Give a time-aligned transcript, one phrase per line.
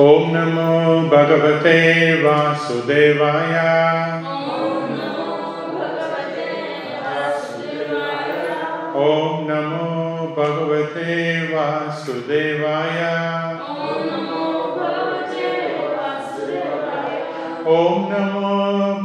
[0.00, 1.72] ॐ नमो भगवते
[2.22, 3.56] वासुदेवाय
[9.00, 11.16] ॐ नमो भगवते
[11.52, 13.02] वासुदेवाय
[17.76, 18.54] ॐ नमो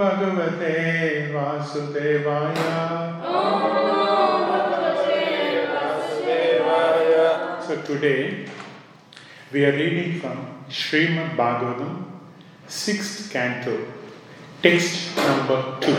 [0.03, 0.73] भगवते
[1.35, 2.63] वासुदेवाय
[7.67, 8.45] So today,
[9.51, 12.05] we are reading from Srimad Bhagavatam,
[12.67, 13.87] 6th canto,
[14.61, 15.95] text number 2.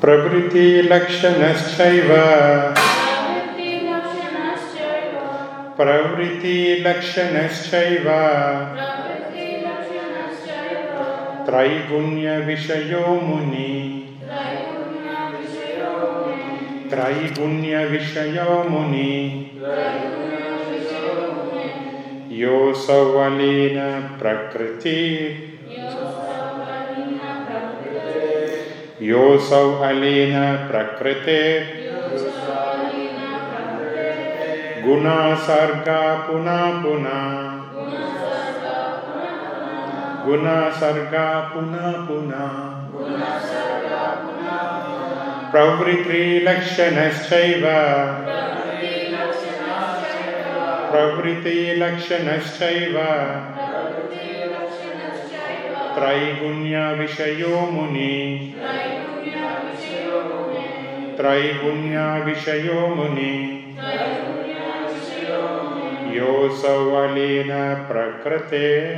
[0.00, 2.10] प्रवृत्तिलक्षणश्चैव
[5.76, 8.08] प्रवृत्तिलक्षणश्चैव
[11.54, 14.00] त्रैगुण्यविषयो मुनि
[16.90, 19.50] त्रैगुण्यविषयो मुनि
[22.32, 25.28] योऽसौ अलीन प्रकृति।
[29.02, 31.60] योऽसौ अलीन प्रकृते।
[34.82, 37.53] गुणासर्गा पुनः पुनः।
[40.24, 42.74] गुणासर्गा पुनः पुनः।
[45.50, 47.64] प्रवृत्तिलक्षणश्चैव।
[50.92, 52.96] प्रवृत्तिलक्षणश्चैव।
[55.94, 58.54] त्रैगुण्यविषयो मुनि।
[61.16, 63.60] त्रैगुण्यविषयो मुनि।
[66.16, 68.94] योऽसौ अलीन प्रकृते।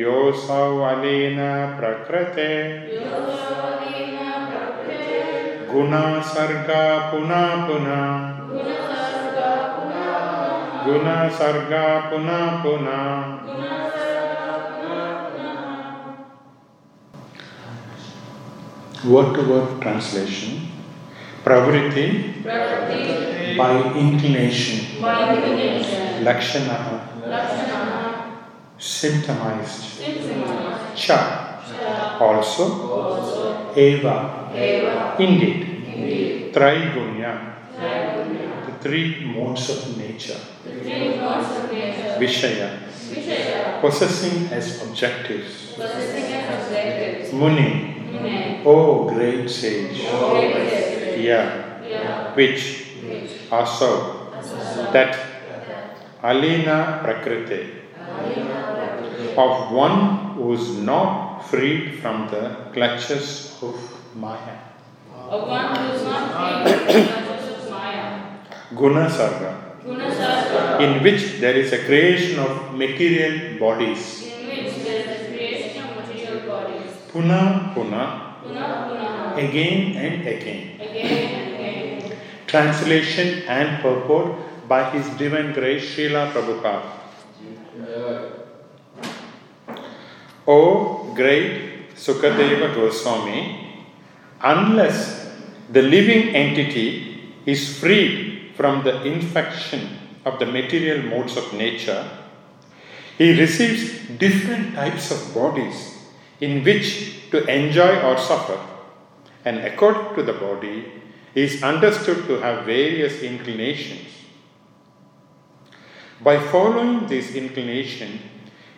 [0.00, 1.38] योऽसौ अलीन
[1.78, 2.50] प्रकृते
[5.72, 8.04] गुणासर्गा पुनः पुनः
[10.86, 13.02] गुणसर्गा पुनः पुनः
[19.04, 20.52] word to word translation
[21.44, 22.04] pravritti
[23.58, 23.72] by
[24.02, 26.78] inclination by inclination lakshana,
[27.34, 27.61] lakshana
[28.82, 30.02] symptomized.
[30.96, 32.18] Cha.
[32.20, 34.50] Also eva.
[35.18, 36.52] Indeed.
[36.52, 37.54] Trigunya
[38.66, 40.40] the three modes of nature.
[42.18, 42.70] Vishaya.
[43.80, 45.78] Possessing as objectives.
[47.32, 48.62] Muni.
[48.66, 50.02] Oh great sage.
[51.22, 51.62] Yeah
[52.34, 52.86] which?
[53.50, 54.30] Also
[54.92, 55.16] that.
[56.22, 57.82] Alina prakriti
[59.36, 63.74] of one who is not freed from the clutches of
[64.14, 64.56] maya.
[65.28, 68.08] Of one who is not free from the clutches of Maya.
[68.76, 70.80] guna sarga.
[70.80, 74.22] In which there is a creation of material bodies.
[74.26, 76.92] In which there is the creation of material bodies.
[77.12, 78.02] puna puna.
[78.42, 80.80] Puna Puna, again and again.
[80.80, 82.16] Again and again.
[82.52, 84.36] translation and purport
[84.68, 87.01] by his divine grace Srila Prabhupada
[90.46, 93.84] O great Sukadeva Goswami,
[94.40, 95.30] unless
[95.70, 102.08] the living entity is freed from the infection of the material modes of nature,
[103.18, 105.98] he receives different types of bodies
[106.40, 108.58] in which to enjoy or suffer,
[109.44, 110.90] and according to the body,
[111.34, 114.08] is understood to have various inclinations.
[116.20, 118.20] By following this inclination,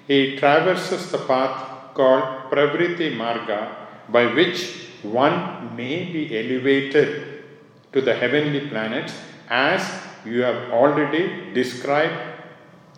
[0.06, 3.75] he traverses the path called Pravritti Marga,
[4.09, 7.44] by which one may be elevated
[7.92, 9.14] to the heavenly planets
[9.48, 9.82] as
[10.25, 12.14] you have already described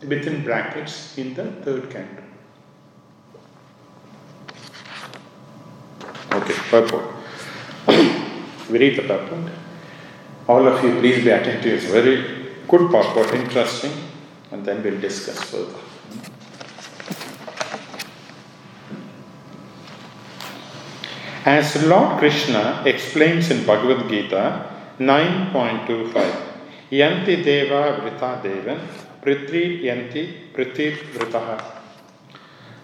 [0.03, 2.23] within brackets in the third canto.
[6.33, 7.05] Okay, purport.
[7.89, 9.53] we read the purport.
[10.49, 11.83] All of you, please be attentive.
[11.83, 12.17] It's very
[12.69, 13.93] good purport, interesting,
[14.53, 15.86] and then we'll discuss further.
[21.47, 26.35] As Lord Krishna explains in Bhagavad Gita 9.25,
[26.91, 28.81] Yanti Deva Vrita Devan,
[29.23, 31.57] Pritri Yanti Pritir Vritaha.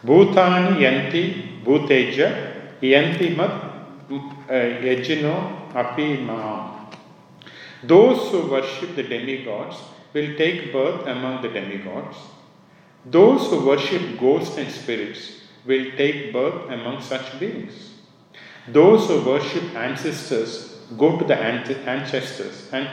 [0.06, 3.50] Bhutani Yanti Bhuteja, Yanti Mat
[4.09, 6.87] uh, Yajino Api Maham.
[7.82, 9.76] Those who worship the demigods
[10.12, 12.17] will take birth among the demigods.
[13.06, 17.92] Those who worship ghosts and spirits will take birth among such beings.
[18.69, 22.87] Those who worship ancestors go to the ancestors and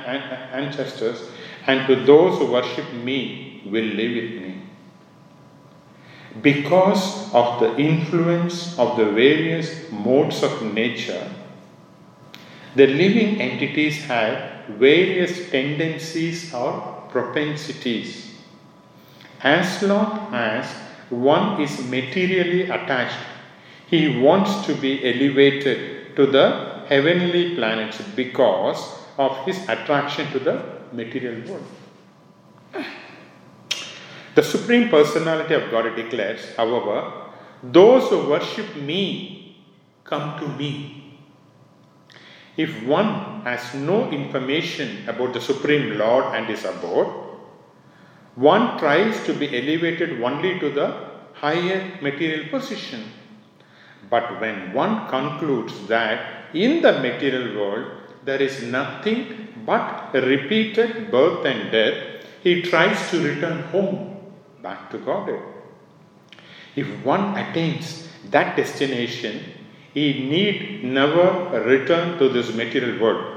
[0.54, 1.30] ancestors,
[1.68, 4.62] and to those who worship me will live with me.
[6.42, 11.30] Because of the influence of the various modes of nature,
[12.76, 18.36] the living entities have various tendencies or propensities.
[19.42, 20.66] As long as
[21.10, 23.18] one is materially attached,
[23.90, 30.64] he wants to be elevated to the heavenly planets because of his attraction to the
[30.92, 31.66] material world.
[34.36, 37.12] The Supreme Personality of God declares, however,
[37.64, 39.66] those who worship me
[40.04, 41.20] come to me.
[42.56, 47.08] If one has no information about the Supreme Lord and his abode,
[48.36, 53.04] one tries to be elevated only to the higher material position.
[54.10, 57.92] But when one concludes that in the material world
[58.26, 64.18] there is nothing but repeated birth and death, he tries to return home
[64.62, 65.42] back to Godhead.
[66.76, 69.44] If one attains that destination,
[69.94, 73.36] he need never return to this material world.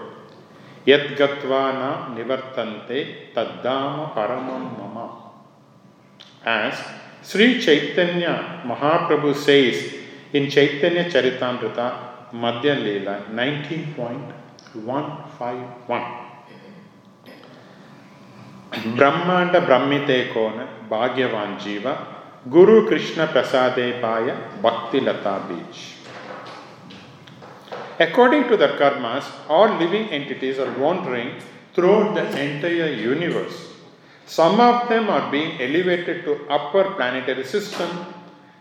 [0.84, 5.30] Yat gatvana nivartante taddama paramam mama.
[6.44, 6.74] As
[7.22, 10.01] Sri Chaitanya Mahaprabhu says
[10.32, 16.00] In Chaitanya Charitamrita, Madhya Leela 19.151.
[18.99, 20.58] ಬ್ರಹ್ಮಾಂಡ ಬ್ರಹ್ಮಿತೇಕೋನ
[20.93, 21.84] ಭಾಗ್ಯವಾನ್ ಜೀವ
[22.55, 24.29] ಗುರು ಕೃಷ್ಣ ಪ್ರಸಾದೇ ಬಾಯ
[24.67, 25.82] ಭಕ್ತಿ Lata beach
[28.05, 29.25] According to the karmas,
[29.55, 31.29] all living entities are wandering
[31.75, 33.58] throughout the entire universe.
[34.38, 37.90] Some of them are being elevated to upper planetary system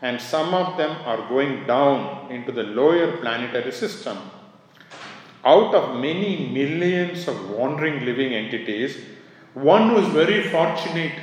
[0.01, 4.17] and some of them are going down into the lower planetary system.
[5.45, 8.97] Out of many millions of wandering living entities,
[9.53, 11.13] one who is very fortunate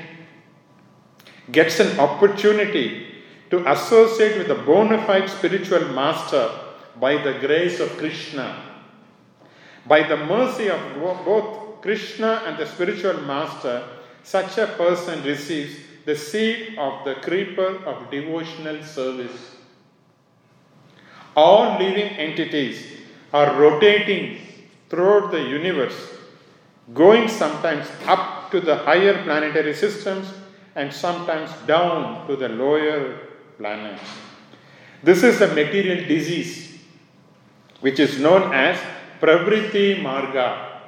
[1.51, 3.07] gets an opportunity
[3.51, 6.51] to associate with a bona fide spiritual master
[7.01, 8.63] by the grace of Krishna.
[9.87, 10.81] By the mercy of
[11.25, 13.83] both Krishna and the spiritual master,
[14.23, 19.57] such a person receives the seed of the creeper of devotional service.
[21.37, 22.79] All living entities
[23.33, 24.39] are rotating
[24.89, 25.99] throughout the universe
[26.95, 30.33] going sometimes up to the higher planetary systems
[30.75, 33.19] and sometimes down to the lower
[33.59, 34.09] planets.
[35.03, 36.79] This is a material disease
[37.81, 38.81] which is known as
[39.21, 40.81] Pravriti Marga.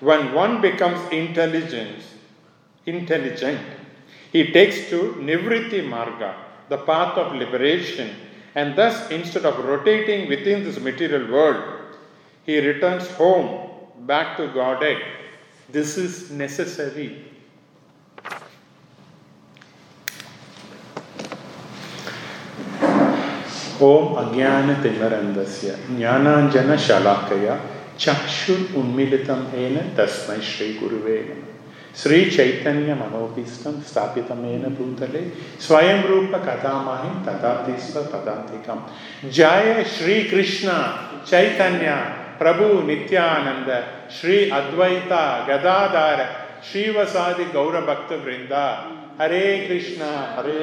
[0.00, 2.02] When one becomes intelligent,
[2.86, 3.83] intelligent,
[4.33, 6.35] he takes to Nivriti Marga,
[6.69, 8.15] the path of liberation,
[8.55, 11.63] and thus instead of rotating within this material world,
[12.45, 13.69] he returns home
[14.05, 15.01] back to Godhead.
[15.69, 17.25] This is necessary.
[23.81, 27.55] ओम अज्ञान तिमरंदस्य ज्ञानांजन शलाकया
[27.99, 31.15] चक्षुर उन्मीलितम N तस्मै श्री गुरुवे
[32.02, 35.20] श्री चैतन्य मनोभीष्टम स्थापितमेन भूतले
[35.66, 38.80] स्वयं रूप कथामहि तदाति स्व पदातिकम
[39.30, 40.72] जय श्री कृष्ण
[41.30, 41.92] चैतन्य
[42.38, 43.70] प्रभु नित्यानंद
[44.12, 46.24] श्री अद्वैता गदाधार
[46.70, 48.66] श्रीवसादि गौर भक्त वृंदा
[49.20, 50.62] हरे कृष्णा हरे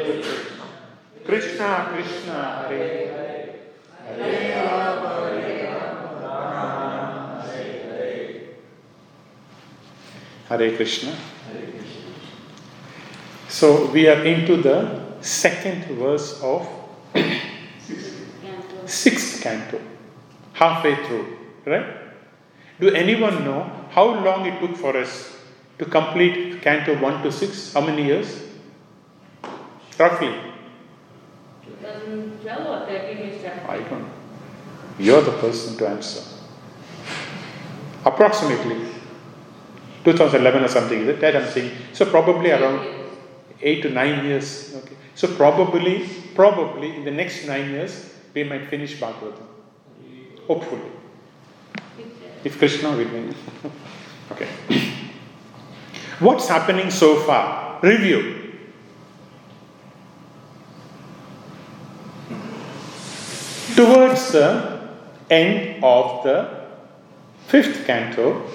[1.28, 2.88] Krishna Krishna Hare
[4.06, 4.42] Hare
[10.51, 11.15] Hare Krishna.
[13.48, 16.67] So we are into the second verse of
[17.79, 18.86] sixth canto.
[18.86, 19.79] sixth canto,
[20.53, 21.86] halfway through, right?
[22.81, 25.38] Do anyone know how long it took for us
[25.79, 27.74] to complete canto 1 to 6?
[27.74, 28.41] How many years?
[29.98, 30.34] Roughly.
[31.65, 33.46] 2012 or 13 years?
[33.70, 34.10] I don't know.
[35.00, 36.24] You're the person to answer.
[38.05, 39.00] Approximately.
[40.03, 41.20] 2011 or something, is it?
[41.22, 41.72] That I'm saying.
[41.93, 42.88] So probably around
[43.62, 44.75] eight to nine years.
[44.75, 44.96] Okay.
[45.15, 49.48] So probably, probably in the next nine years, we might finish Bhagavatam.
[50.48, 50.91] Hopefully.
[52.43, 53.36] If Krishna will win.
[54.31, 54.48] okay.
[56.20, 57.79] What's happening so far?
[57.81, 58.38] Review.
[63.75, 64.79] Towards the
[65.29, 66.67] end of the
[67.48, 68.46] fifth canto,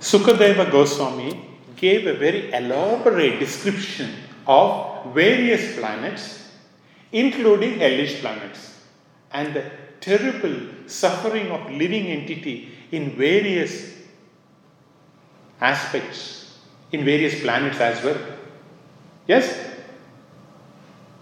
[0.00, 1.44] Sukadeva Goswami
[1.76, 4.14] gave a very elaborate description
[4.46, 6.50] of various planets,
[7.12, 8.80] including hellish planets,
[9.32, 9.64] and the
[10.00, 13.94] terrible suffering of living entity in various
[15.60, 16.58] aspects,
[16.92, 18.18] in various planets as well.
[19.26, 19.66] Yes?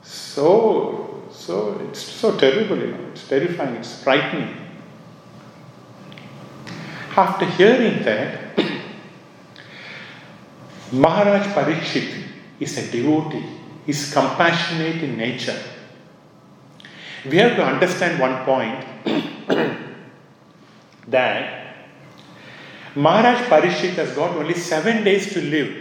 [0.02, 4.54] So, so it's so terrible, you know, it's terrifying, it's frightening.
[7.16, 8.45] After hearing that,
[10.92, 12.24] Maharaj Parikshit
[12.60, 13.44] is a devotee,
[13.86, 15.60] is compassionate in nature.
[17.24, 18.84] We have to understand one point
[21.08, 21.76] that
[22.94, 25.74] Maharaj Parikshit has got only seven days to live,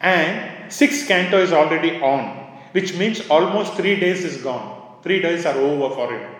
[0.00, 2.24] and six canto is already on,
[2.72, 4.98] which means almost three days is gone.
[5.02, 6.34] Three days are over for him.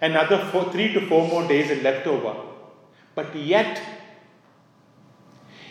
[0.00, 2.34] Another four, three to four more days are left over.
[3.14, 3.80] But yet,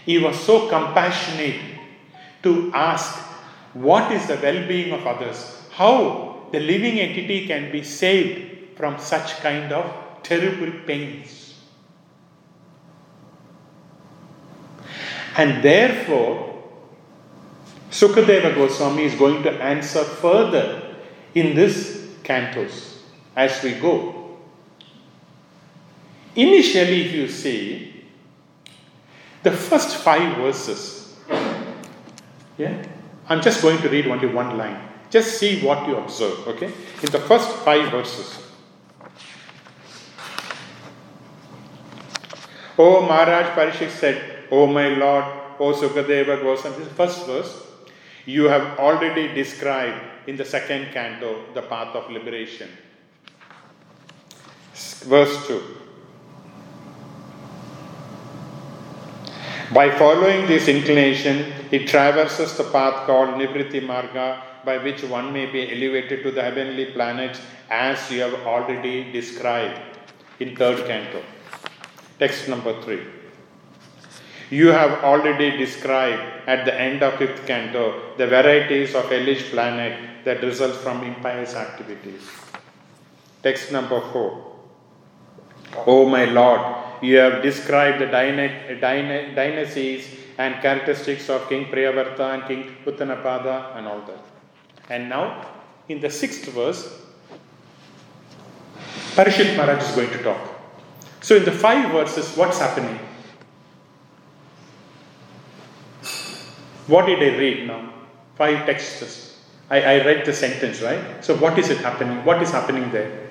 [0.09, 1.61] he was so compassionate
[2.41, 3.15] to ask
[3.73, 5.39] what is the well being of others,
[5.69, 9.85] how the living entity can be saved from such kind of
[10.23, 11.53] terrible pains.
[15.37, 16.57] And therefore,
[17.91, 20.95] Sukadeva Goswami is going to answer further
[21.35, 22.97] in this cantos
[23.35, 24.39] as we go.
[26.35, 27.88] Initially, if you see,
[29.43, 31.15] the first five verses,
[32.57, 32.85] yeah,
[33.27, 34.89] I'm just going to read only one line.
[35.09, 36.67] Just see what you observe, okay?
[37.01, 38.45] In the first five verses.
[42.77, 45.25] O Maharaj Parishik said, O my Lord,
[45.59, 47.65] O Sukadeva Goswami, this first verse.
[48.25, 52.69] You have already described in the second canto the path of liberation.
[54.73, 55.61] Verse 2.
[59.71, 65.45] By following this inclination, it traverses the path called Nivriti Marga, by which one may
[65.45, 69.79] be elevated to the heavenly planets, as you have already described
[70.39, 71.21] in third canto.
[72.17, 72.99] Text number 3.
[74.49, 80.25] You have already described at the end of fifth canto the varieties of hellish planet
[80.25, 82.27] that result from impious activities.
[83.43, 84.55] Text number 4.
[85.85, 92.33] O my Lord, you have described the dyna- dyna- dynasties and characteristics of King Priyavarta
[92.33, 94.23] and King Uttanapada and all that.
[94.89, 95.45] And now,
[95.87, 97.01] in the sixth verse,
[99.15, 100.39] Parishit Maharaj is going to talk.
[101.21, 102.97] So, in the five verses, what's happening?
[106.87, 107.93] What did I read now?
[108.35, 109.37] Five texts.
[109.69, 111.23] I, I read the sentence, right?
[111.23, 112.23] So, what is it happening?
[112.25, 113.29] What is happening there?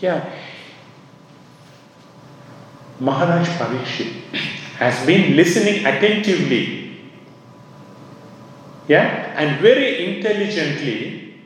[0.00, 0.30] Yeah.
[3.00, 4.12] Maharaj Parikshit
[4.78, 6.98] has been listening attentively.
[8.88, 9.34] Yeah?
[9.36, 11.42] And very intelligently,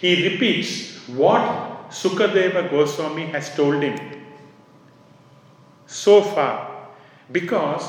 [0.00, 3.98] he repeats what Sukadeva Goswami has told him
[5.86, 6.88] so far.
[7.32, 7.88] Because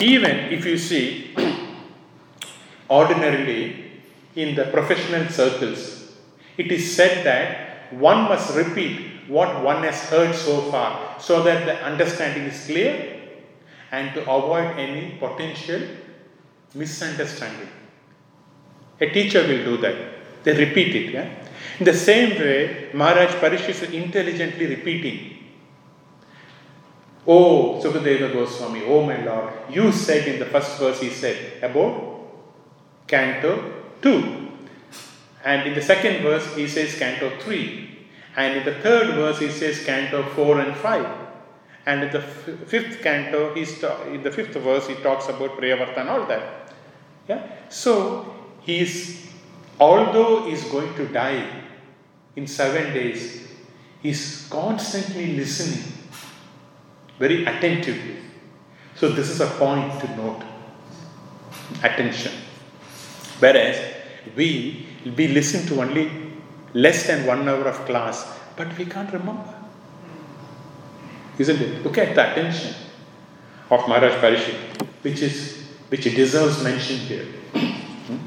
[0.00, 1.34] even if you see,
[2.90, 3.90] ordinarily
[4.36, 6.12] in the professional circles,
[6.56, 11.64] it is said that one must repeat what one has heard so far so that
[11.64, 12.94] the understanding is clear
[13.92, 15.80] and to avoid any potential
[16.74, 17.68] misunderstanding.
[19.00, 19.96] A teacher will do that.
[20.42, 21.12] They repeat it.
[21.12, 21.28] Yeah?
[21.78, 25.36] In the same way, Maharaj Parishit is intelligently repeating.
[27.26, 32.18] Oh, Sukadeva Goswami, oh my Lord, you said in the first verse, he said about
[33.06, 34.48] Canto 2.
[35.44, 37.89] And in the second verse, he says Canto 3.
[38.36, 41.06] And in the third verse, he says Canto 4 and 5.
[41.86, 45.98] And in the f- fifth canto, ta- in the fifth verse, he talks about Priyavarta
[45.98, 46.72] and all that.
[47.28, 47.46] Yeah?
[47.68, 49.26] So, he's,
[49.78, 51.44] although he's going to die
[52.36, 53.48] in seven days,
[54.02, 55.92] he's constantly listening
[57.18, 58.18] very attentively.
[58.94, 60.42] So, this is a point to note
[61.82, 62.32] attention.
[63.38, 63.80] Whereas,
[64.36, 66.29] we, we listen to only
[66.74, 69.54] less than one hour of class, but we can't remember.
[71.38, 71.82] Isn't it?
[71.84, 72.74] Look at the attention
[73.70, 77.24] of Maharaj Parishit, which is which deserves mention here.
[78.06, 78.18] Hmm?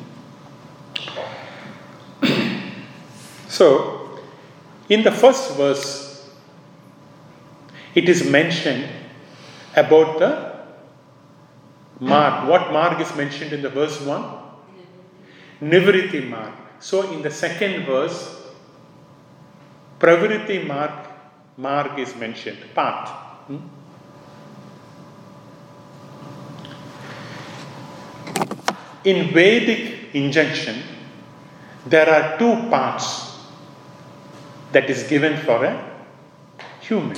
[3.47, 4.19] so,
[4.89, 6.29] in the first verse,
[7.95, 8.85] it is mentioned
[9.75, 10.53] about the
[11.99, 12.49] mark.
[12.49, 14.25] What mark is mentioned in the verse 1?
[15.61, 16.62] Nivriti marg.
[16.83, 18.41] So, in the second verse,
[19.99, 20.91] Pravriti marg,
[21.55, 23.07] mark is mentioned, path.
[23.47, 23.59] Hmm?
[29.05, 30.83] in Vedic injunction,
[31.85, 33.37] there are two parts
[34.73, 36.05] that is given for a
[36.81, 37.17] human.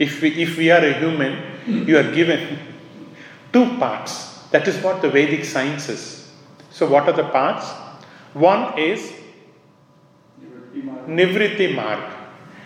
[0.00, 2.58] If we, if we are a human, you are given
[3.52, 4.40] two parts.
[4.50, 6.32] That is what the Vedic science is.
[6.70, 7.81] So, what are the parts?
[8.34, 9.12] One is
[11.06, 12.00] Nivriti Marg,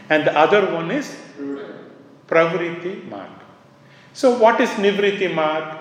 [0.08, 1.16] and the other one is
[2.26, 3.30] Pravriti Marg.
[4.12, 5.78] So, what is Nivriti Marg?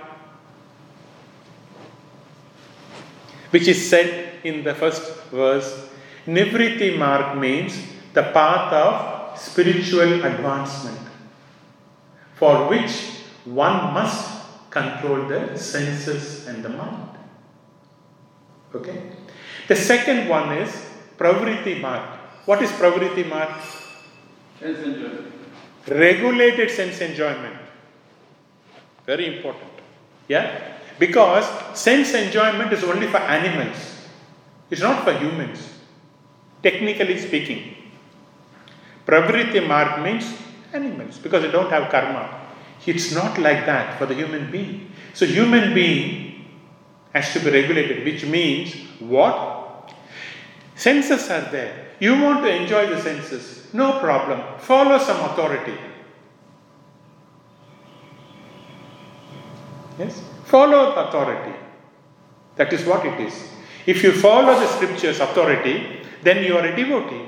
[3.51, 5.89] Which is said in the first verse.
[6.25, 7.77] Nivriti Marg means
[8.13, 10.99] the path of spiritual advancement,
[12.33, 17.17] for which one must control the senses and the mind.
[18.73, 19.11] Okay?
[19.67, 20.69] The second one is
[21.17, 22.01] Pravriti Marg.
[22.45, 23.49] What is Pravriti Marg?
[24.59, 25.31] Sense enjoyment.
[25.87, 27.55] regulated sense enjoyment.
[29.05, 29.71] Very important.
[30.27, 30.77] Yeah?
[30.97, 31.45] Because
[31.77, 34.07] sense enjoyment is only for animals,
[34.69, 35.79] it's not for humans,
[36.63, 37.75] technically speaking.
[39.05, 40.35] Pravriti marg means
[40.73, 42.41] animals because they don't have karma.
[42.85, 44.91] It's not like that for the human being.
[45.13, 46.45] So, human being
[47.13, 49.54] has to be regulated, which means what?
[50.75, 51.87] Senses are there.
[51.99, 54.41] You want to enjoy the senses, no problem.
[54.59, 55.77] Follow some authority.
[59.97, 60.21] Yes?
[60.45, 61.55] Follow authority.
[62.57, 63.33] That is what it is.
[63.85, 67.25] If you follow the scriptures authority, then you are a devotee.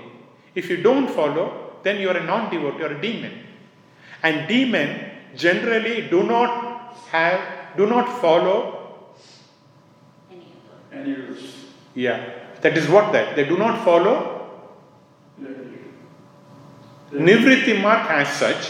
[0.55, 3.43] If you don't follow, then you are a non devotee or a demon.
[4.23, 8.73] And demon generally do not have, do not follow,
[10.91, 11.37] And you.
[11.93, 14.15] yeah, that is what that, they do not follow
[17.13, 18.69] Nivriti marg as such,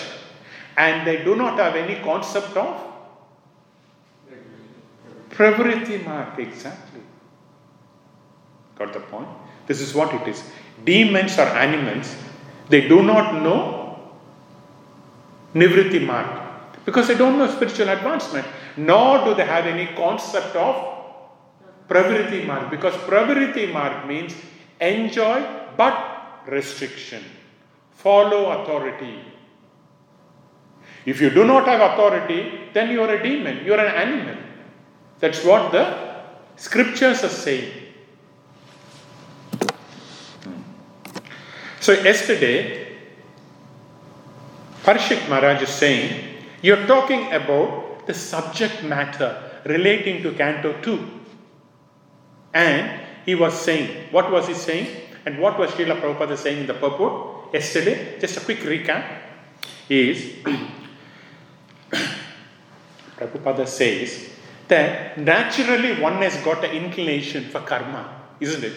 [0.77, 2.83] and they do not have any concept of
[5.31, 7.01] Pravriti marg, exactly.
[8.77, 9.29] Got the point?
[9.65, 10.43] This is what it is.
[10.85, 12.15] Demons or animals,
[12.69, 13.99] they do not know
[15.55, 16.27] Nivriti marg
[16.85, 18.45] because they don't know spiritual advancement,
[18.77, 20.96] nor do they have any concept of
[21.87, 24.35] Pravriti marg because Pravriti marg means
[24.79, 25.45] enjoy
[25.77, 27.23] but restriction,
[27.91, 29.19] follow authority.
[31.05, 34.35] If you do not have authority, then you are a demon, you are an animal.
[35.19, 36.15] That's what the
[36.57, 37.71] scriptures are saying.
[41.79, 42.97] So, yesterday,
[44.83, 51.16] Parishik Maharaj is saying, You're talking about the subject matter relating to Canto 2.
[52.53, 54.87] And he was saying, what was he saying?
[55.25, 58.17] And what was Srila Prabhupada saying in the purport yesterday?
[58.19, 59.05] Just a quick recap
[59.89, 60.35] is
[63.17, 64.29] Prabhupada says
[64.67, 68.73] that naturally one has got an inclination for karma, isn't it?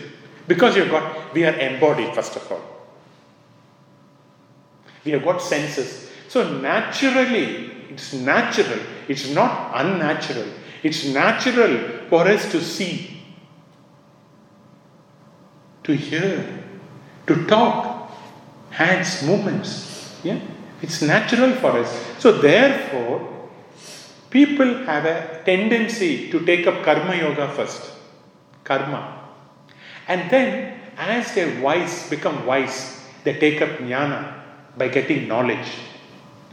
[0.47, 2.61] Because you've got, we are embodied first of all.
[5.05, 6.11] We have got senses.
[6.29, 8.79] So naturally, it's natural,
[9.09, 10.47] it's not unnatural.
[10.83, 13.10] It's natural for us to see,
[15.85, 16.64] to hear,
[17.27, 18.11] to talk,
[18.71, 20.19] hands, movements.
[20.23, 20.40] Yeah?
[20.83, 21.90] It's natural for us.
[22.19, 23.49] So therefore,
[24.31, 27.90] people have a tendency to take up karma yoga first.
[28.64, 29.29] Karma.
[30.09, 34.35] And then, as they wise become wise, they take up jnana
[34.77, 35.69] by getting knowledge.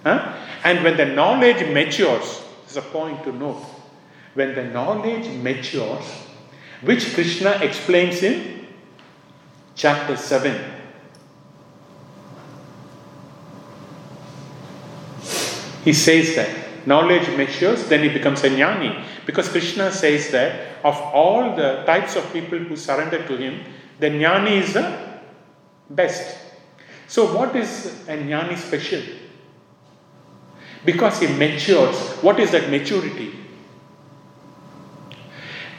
[0.03, 0.33] Huh?
[0.63, 3.63] And when the knowledge matures, there's a point to note.
[4.33, 6.05] When the knowledge matures,
[6.81, 8.56] which Krishna explains in
[9.77, 10.73] chapter 7.
[15.85, 19.05] He says that knowledge matures, then he becomes a jnani.
[19.25, 23.63] Because Krishna says that of all the types of people who surrender to him,
[23.99, 25.21] the jnani is the
[25.89, 26.37] best.
[27.07, 29.01] So, what is a jnani special?
[30.83, 31.97] Because he matures.
[32.21, 33.33] What is that maturity?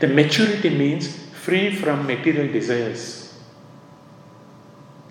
[0.01, 3.18] The maturity means free from material desires.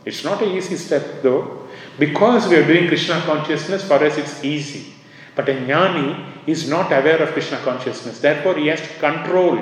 [0.07, 1.67] It's not an easy step though.
[1.99, 4.93] Because we are doing Krishna consciousness, for us it's easy.
[5.35, 8.19] But a jnani is not aware of Krishna consciousness.
[8.19, 9.59] Therefore, he has to control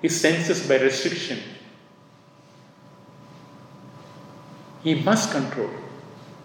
[0.00, 1.38] his senses by restriction.
[4.82, 5.70] He must control.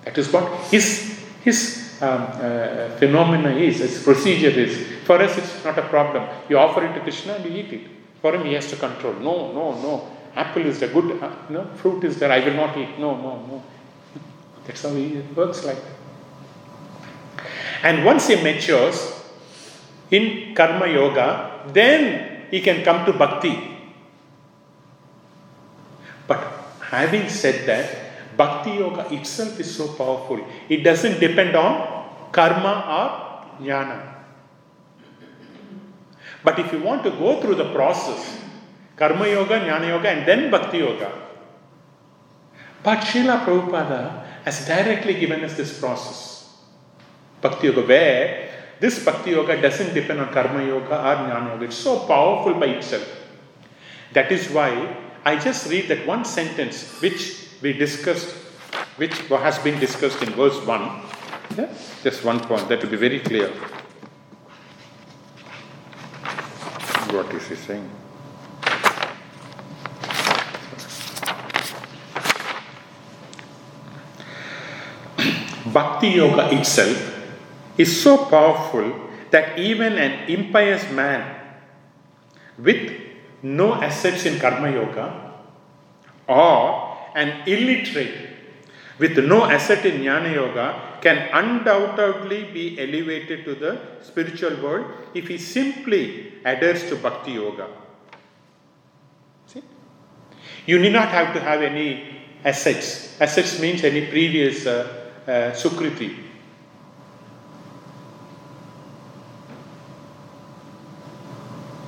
[0.04, 5.06] That is what his, his um, uh, phenomena is, his procedure is.
[5.06, 6.28] For us, it's not a problem.
[6.50, 7.88] You offer it to Krishna and you eat it.
[8.22, 9.14] For him, he has to control.
[9.14, 10.17] No, no, no.
[10.36, 12.32] Apple is the good, uh, no, fruit is there.
[12.32, 13.00] I will not eat.
[13.00, 13.64] No, no, no.
[14.66, 15.98] That's how he works like that.
[17.84, 19.24] And once he matures
[20.12, 23.78] in karma yoga, then he can come to bhakti.
[26.28, 26.40] But
[26.82, 30.46] having said that, bhakti yoga itself is so powerful.
[30.70, 34.16] It doesn't depend on karma or jnana.
[36.44, 38.42] But if you want to go through the process,
[38.98, 41.12] karma yoga, jnana yoga, and then bhakti yoga.
[42.84, 46.58] But Srila Prabhupada has directly given us this process.
[47.42, 51.66] Bhakti yoga, where this bhakti yoga doesn't depend on karma yoga or jnana yoga.
[51.66, 53.08] It's so powerful by itself.
[54.14, 58.34] That is why I just read that one sentence which we discussed,
[58.96, 61.02] which has been discussed in verse 1.
[61.58, 61.74] Yeah?
[62.04, 63.50] Just one point, that will be very clear.
[67.12, 67.97] What is he saying?
[75.78, 76.98] Bhakti Yoga itself
[77.78, 78.88] is so powerful
[79.30, 81.22] that even an impious man
[82.58, 82.82] with
[83.44, 85.34] no assets in Karma Yoga
[86.28, 88.28] or an illiterate
[88.98, 90.68] with no asset in Jnana Yoga
[91.02, 97.68] can undoubtedly be elevated to the spiritual world if he simply adheres to Bhakti Yoga.
[99.46, 99.62] See?
[100.66, 103.22] You need not have to have any assets.
[103.22, 106.24] Assets means any previous uh, Sukriti.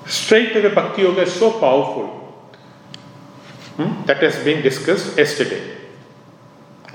[0.06, 2.08] Straight away, Bhakti Yoga is so powerful.
[3.78, 4.06] Hmm?
[4.06, 5.78] That has been discussed yesterday.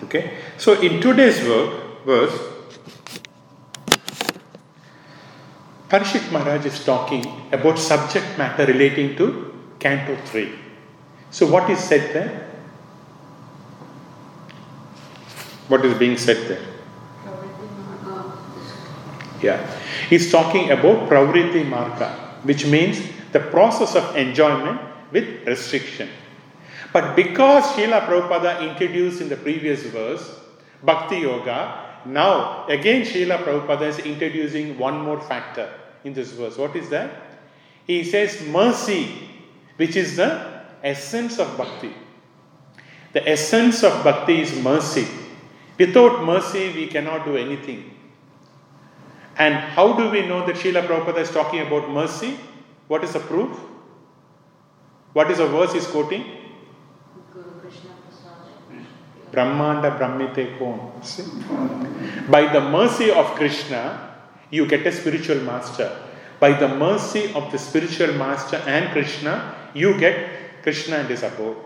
[0.04, 2.38] Okay, so in today's work, verse,
[5.88, 10.52] Parishit Maharaj is talking about subject matter relating to Canto 3.
[11.30, 12.43] So, what is said there?
[15.68, 16.60] What is being said there?
[17.24, 18.36] Marka.
[19.42, 23.00] Yeah, he's talking about Pravriti Marga, which means
[23.32, 26.08] the process of enjoyment with restriction.
[26.92, 30.40] But because Srila Prabhupada introduced in the previous verse
[30.82, 35.72] Bhakti Yoga, now again Srila Prabhupada is introducing one more factor
[36.04, 36.56] in this verse.
[36.58, 37.10] What is that?
[37.86, 39.28] He says mercy,
[39.76, 41.92] which is the essence of bhakti.
[43.12, 45.06] The essence of bhakti is mercy.
[45.78, 47.90] Without mercy, we cannot do anything.
[49.36, 52.38] And how do we know that Srila Prabhupada is talking about mercy?
[52.86, 53.58] What is the proof?
[55.12, 56.24] What is the verse he's quoting?
[59.32, 60.92] Brahmanda Brahmite Kon.
[62.30, 64.14] By the mercy of Krishna,
[64.50, 65.90] you get a spiritual master.
[66.38, 71.56] By the mercy of the spiritual master and Krishna, you get Krishna and his abode,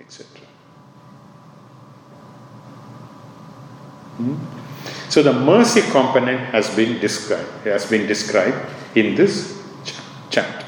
[0.00, 0.49] etc.
[5.08, 8.56] So the mercy component has been described, has been described
[8.94, 9.60] in this
[10.30, 10.66] chapter.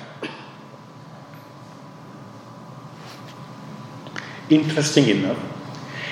[4.51, 5.39] Interesting enough,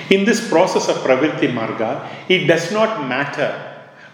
[0.09, 3.51] in this process of Pravritti Marga, it does not matter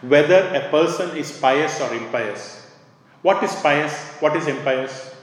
[0.01, 2.67] whether a person is pious or impious.
[3.21, 3.93] What is pious?
[4.19, 5.15] What is impious?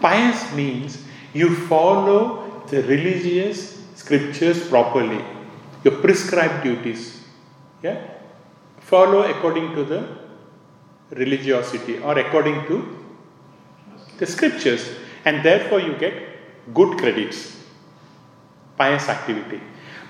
[0.00, 1.02] Pious means
[1.32, 5.24] you follow the religious scriptures properly,
[5.82, 7.24] your prescribed duties.
[7.82, 7.98] Yeah?
[8.80, 10.18] Follow according to the
[11.10, 12.76] religiosity or according to
[14.18, 14.90] the scriptures,
[15.24, 16.14] and therefore you get
[16.74, 17.56] good credits,
[18.76, 19.60] pious activity.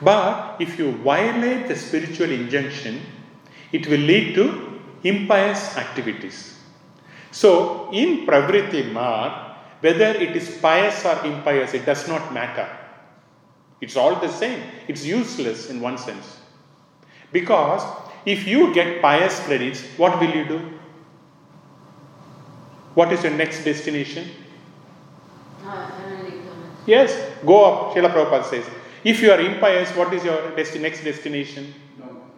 [0.03, 3.01] But if you violate the spiritual injunction,
[3.71, 6.59] it will lead to impious activities.
[7.31, 12.69] So, in Pravriti Mar, whether it is pious or impious, it does not matter.
[13.85, 14.63] It's all the same.
[14.89, 16.39] It's useless in one sense.
[17.33, 17.83] Because
[18.25, 20.61] if you get pious credits, what will you do?
[22.95, 24.31] What is your next destination?
[26.87, 27.13] Yes,
[27.45, 27.95] go up.
[27.95, 28.65] Srila Prabhupada says.
[29.05, 31.75] If you are impious, what is your desti- next destination?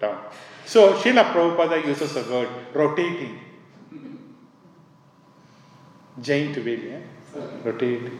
[0.00, 0.18] Down.
[0.64, 3.38] So Srila Prabhupada uses a word rotating.
[6.20, 7.00] Giant wheel, yeah?
[7.62, 8.18] Rotating.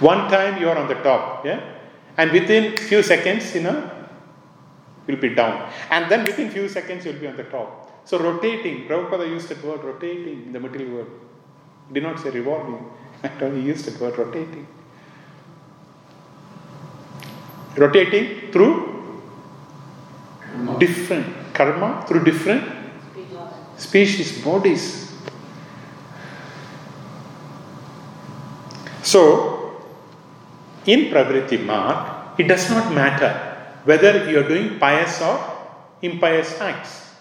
[0.00, 1.76] One time you are on the top, yeah?
[2.16, 3.90] And within few seconds, you know,
[5.06, 5.70] you'll be down.
[5.90, 7.90] And then within few seconds you'll be on the top.
[8.04, 11.10] So rotating, Prabhupada used the word rotating in the material world.
[11.88, 12.90] He did not say revolving.
[13.40, 14.66] He used the word rotating.
[17.76, 19.22] Rotating through
[20.78, 22.64] different karma, through different
[23.76, 25.12] species, bodies.
[29.02, 29.59] So,
[30.86, 33.32] in Pravritti Marg, it does not matter
[33.84, 35.38] whether you are doing pious or
[36.02, 37.14] impious acts.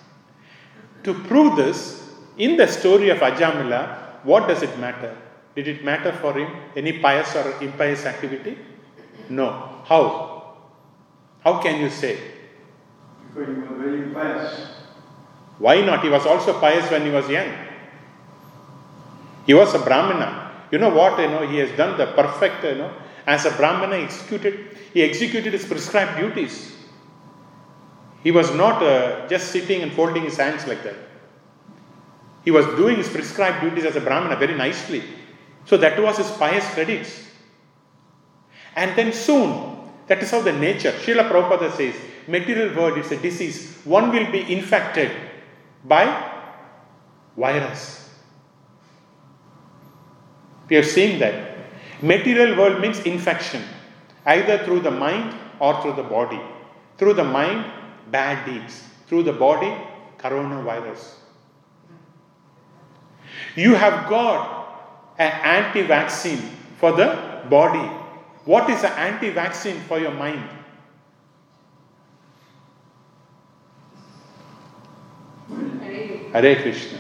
[1.03, 1.99] To prove this,
[2.37, 5.15] in the story of Ajamila, what does it matter?
[5.55, 8.57] Did it matter for him any pious or impious activity?
[9.29, 9.81] No.
[9.85, 10.55] How?
[11.43, 12.17] How can you say?
[13.33, 14.67] Because he was very pious.
[15.57, 16.03] Why not?
[16.03, 17.51] He was also pious when he was young.
[19.45, 20.51] He was a Brahmana.
[20.71, 21.19] You know what?
[21.19, 22.93] You know, he has done the perfect, you know,
[23.29, 26.75] as a Brahmana executed, he executed his prescribed duties.
[28.23, 30.95] He was not uh, just sitting and folding his hands like that.
[32.43, 35.03] He was doing his prescribed duties as a Brahmana very nicely.
[35.65, 37.27] So that was his pious credits.
[38.75, 41.93] And then soon, that is how the nature, Srila Prabhupada says,
[42.27, 43.75] material world is a disease.
[43.83, 45.11] One will be infected
[45.85, 46.05] by
[47.37, 48.09] virus.
[50.67, 51.48] We are seeing that.
[52.01, 53.63] Material world means infection,
[54.25, 56.39] either through the mind or through the body.
[56.97, 57.65] Through the mind,
[58.11, 58.83] bad deeds.
[59.07, 59.73] Through the body,
[60.17, 61.15] coronavirus.
[63.55, 66.41] You have got an anti vaccine
[66.77, 67.85] for the body.
[68.45, 70.47] What is an anti vaccine for your mind?
[76.31, 76.99] Hare Krishna.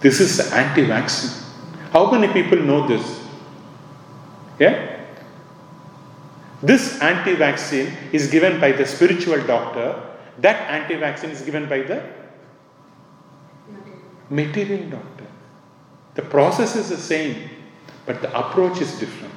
[0.00, 1.42] This is anti vaccine.
[1.92, 3.23] How many people know this?
[4.58, 5.00] Yeah?
[6.62, 10.00] This anti vaccine is given by the spiritual doctor,
[10.38, 12.02] that anti vaccine is given by the
[14.30, 15.26] material doctor.
[16.14, 17.50] The process is the same,
[18.06, 19.34] but the approach is different.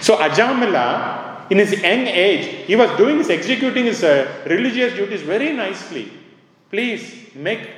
[0.00, 5.22] So Ajamila, in his young age, he was doing his executing his uh, religious duties
[5.22, 6.12] very nicely.
[6.70, 7.70] Please make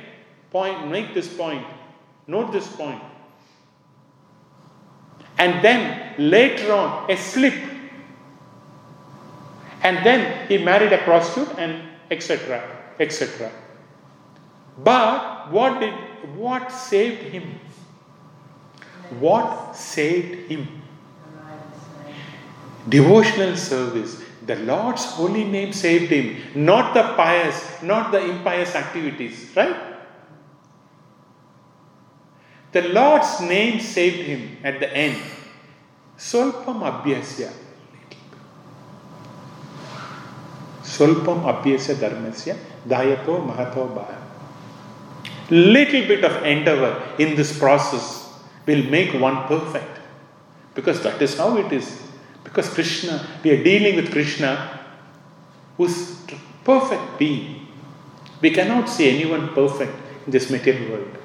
[0.49, 1.65] point, make this point,
[2.27, 3.01] note this point.
[5.37, 7.53] And then later on, a slip.
[9.83, 12.63] And then he married a prostitute and etc.
[12.99, 13.51] etc.
[14.77, 15.93] But what did
[16.35, 17.59] what saved him?
[19.19, 20.81] What saved him?
[22.89, 24.23] Devotional service.
[24.45, 29.96] The Lord's holy name saved him, not the pious, not the impious activities, right?
[32.77, 35.19] The Lord's name saved him at the end.
[36.15, 37.51] Solpam abhyasya.
[40.83, 42.55] Solpam abhyasya dharmasya
[42.87, 44.19] dayato mahato bhaya.
[45.49, 48.31] Little bit of endeavor in this process
[48.67, 49.99] will make one perfect.
[50.75, 51.99] Because that is how it is.
[52.43, 54.81] Because Krishna, we are dealing with Krishna
[55.77, 56.21] who's
[56.63, 57.67] perfect being.
[58.39, 59.95] We cannot see anyone perfect
[60.27, 61.16] in this material world.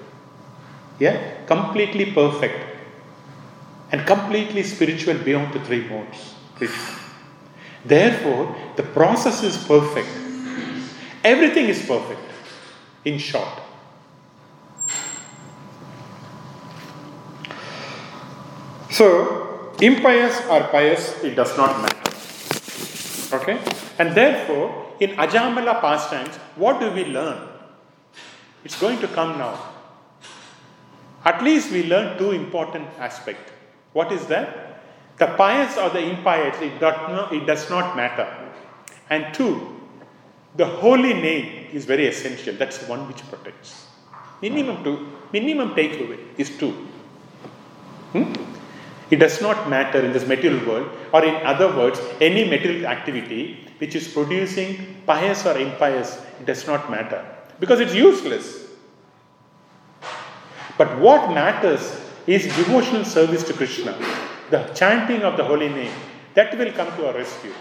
[1.03, 1.45] Yeah?
[1.47, 2.59] Completely perfect.
[3.91, 6.35] And completely spiritual beyond the three modes.
[7.85, 10.09] Therefore, the process is perfect.
[11.25, 12.21] Everything is perfect,
[13.05, 13.59] in short.
[18.91, 22.13] So, impious or pious, it does not matter.
[23.41, 23.59] Okay?
[23.99, 27.49] And therefore, in Ajamila pastimes, what do we learn?
[28.65, 29.72] It's going to come now.
[31.25, 33.53] At least we learn two important aspects.
[33.93, 34.81] What is that?
[35.19, 38.27] The pious or the impious, it does not, it does not matter.
[39.11, 39.81] And two,
[40.57, 42.55] the holy name is very essential.
[42.57, 43.87] That's the one which protects.
[44.41, 46.73] Minimum two, minimum takeaway is two.
[48.13, 48.33] Hmm?
[49.11, 53.69] It does not matter in this material world, or in other words, any material activity
[53.79, 57.25] which is producing pious or impious, it does not matter
[57.61, 58.62] because it's useless.
[60.79, 63.97] But what matters is devotional service to Krishna,
[64.51, 65.93] the chanting of the holy name.
[66.35, 67.53] That will come to our rescue.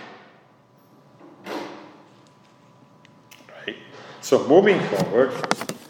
[3.65, 3.76] Right?
[4.21, 5.34] So, moving forward,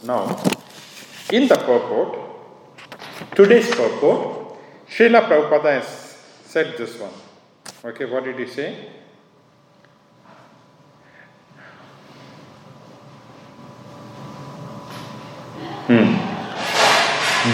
[0.04, 0.42] now,
[1.32, 2.18] in the purport,
[3.36, 4.58] today's purport,
[4.90, 7.14] Srila Prabhupada has said this one.
[7.86, 8.90] Okay, what did he say?
[15.88, 16.21] Hmm.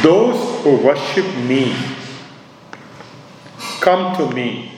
[0.03, 1.73] Those who worship me
[3.79, 4.73] come to me.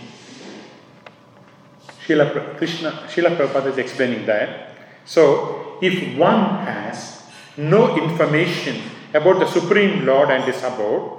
[2.06, 4.76] Srila Krishna, Srila Prabhupada is explaining that.
[5.06, 7.24] So, if one has
[7.58, 8.84] no information
[9.16, 11.10] about the Supreme Lord and His abode,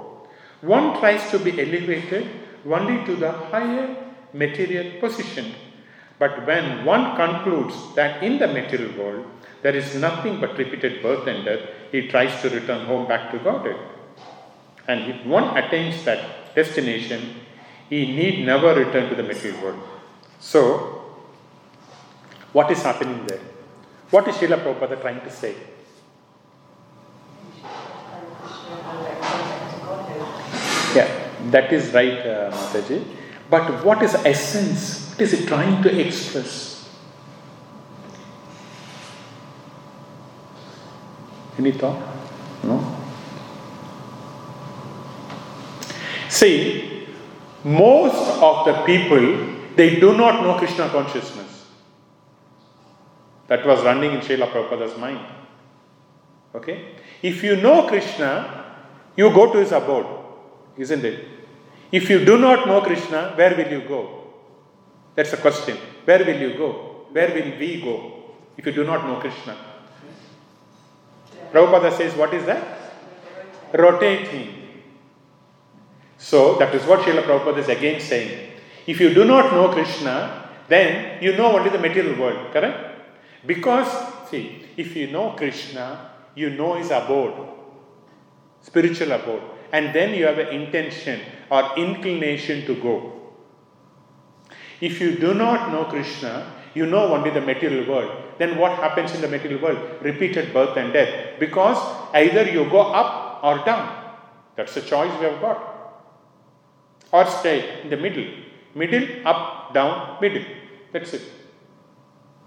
[0.61, 2.29] one tries to be elevated
[2.65, 3.93] only to the higher
[4.31, 5.53] material position.
[6.17, 9.25] But when one concludes that in the material world
[9.61, 11.59] there is nothing but repeated birth and death,
[11.91, 13.77] he tries to return home back to Godhead.
[14.87, 17.35] And if one attains that destination,
[17.89, 19.83] he need never return to the material world.
[20.39, 21.01] So,
[22.53, 23.39] What is happening there?
[24.09, 25.55] What is Srila Prabhupada trying to say?
[30.93, 31.07] Yeah,
[31.51, 33.05] that is right, uh, Mataji.
[33.49, 35.11] But what is essence?
[35.11, 36.70] What is it trying to express?
[41.69, 42.01] Thought?
[42.63, 42.97] No?
[46.27, 47.07] See,
[47.63, 51.67] most of the people, they do not know Krishna consciousness.
[53.47, 55.23] That was running in Srila Prabhupada's mind.
[56.55, 56.95] Okay?
[57.21, 58.65] If you know Krishna,
[59.15, 60.07] you go to his abode,
[60.77, 61.27] isn't it?
[61.91, 64.23] If you do not know Krishna, where will you go?
[65.15, 65.77] That's a question.
[66.05, 66.71] Where will you go?
[67.11, 68.23] Where will we go
[68.57, 69.57] if you do not know Krishna?
[71.51, 72.79] Prabhupada says, What is that?
[73.73, 74.57] Rotating.
[76.17, 78.51] So, that is what Srila Prabhupada is again saying.
[78.87, 83.01] If you do not know Krishna, then you know only the material world, correct?
[83.45, 83.89] Because,
[84.29, 87.49] see, if you know Krishna, you know his abode,
[88.61, 89.41] spiritual abode,
[89.73, 93.33] and then you have an intention or inclination to go.
[94.79, 98.30] If you do not know Krishna, you know only the material world.
[98.37, 100.01] Then what happens in the material world?
[100.01, 101.39] Repeated birth and death.
[101.39, 101.77] Because
[102.13, 104.15] either you go up or down.
[104.55, 105.67] That's the choice we have got.
[107.11, 108.25] Or stay in the middle.
[108.73, 110.43] Middle, up, down, middle.
[110.91, 111.21] That's it.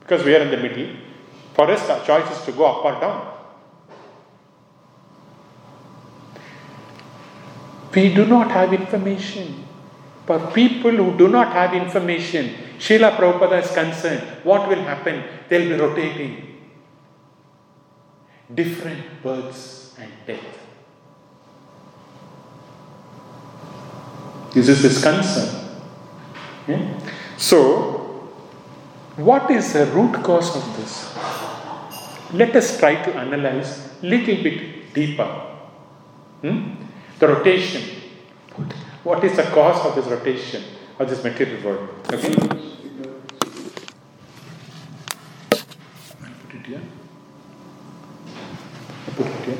[0.00, 0.96] Because we are in the middle.
[1.54, 3.34] For us, our choice is to go up or down.
[7.94, 9.64] We do not have information.
[10.26, 15.22] For people who do not have information, Srila Prabhupada is concerned, what will happen?
[15.48, 16.60] They'll be rotating.
[18.52, 20.58] Different births and death.
[24.52, 25.80] This is his concern.
[26.68, 27.00] Yeah?
[27.36, 28.30] So,
[29.16, 31.14] what is the root cause of this?
[32.32, 35.26] Let us try to analyze little bit deeper.
[36.42, 36.74] Hmm?
[37.18, 37.82] The rotation.
[39.02, 40.62] What is the cause of this rotation
[40.98, 41.88] of this material world?
[42.12, 42.32] Okay?
[42.32, 42.68] I'll
[46.42, 46.82] put it here.
[49.06, 49.58] I'll put it here.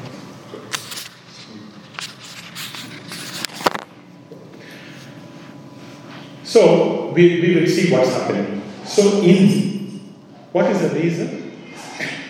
[6.44, 8.62] So we, we will see what's happening.
[8.84, 10.14] So in
[10.52, 11.52] what is the reason?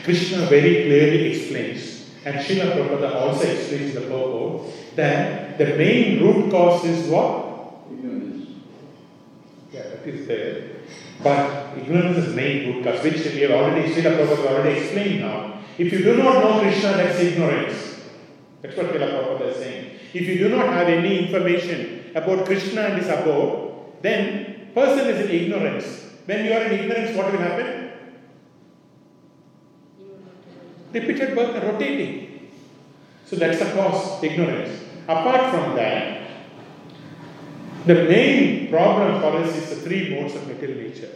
[0.03, 6.51] Krishna very clearly explains, and Srila Prabhupada also explains the purport that the main root
[6.51, 7.44] cause is what?
[10.07, 10.65] Is there.
[11.23, 15.61] But ignorance is main root cause, which we have already, Srila Prabhupada already explained now.
[15.79, 18.01] If you do not know Krishna, that's ignorance.
[18.61, 19.99] That's what Srila Prabhupada is saying.
[20.13, 25.25] If you do not have any information about Krishna and his abode, then person is
[25.25, 26.05] in ignorance.
[26.27, 27.91] When you are in ignorance, what will happen?
[30.93, 32.51] Repeated birth rotating.
[33.25, 34.85] So that's the cause, ignorance.
[35.09, 36.14] Apart from that,
[37.87, 41.11] the main problem for us is the three modes of material nature.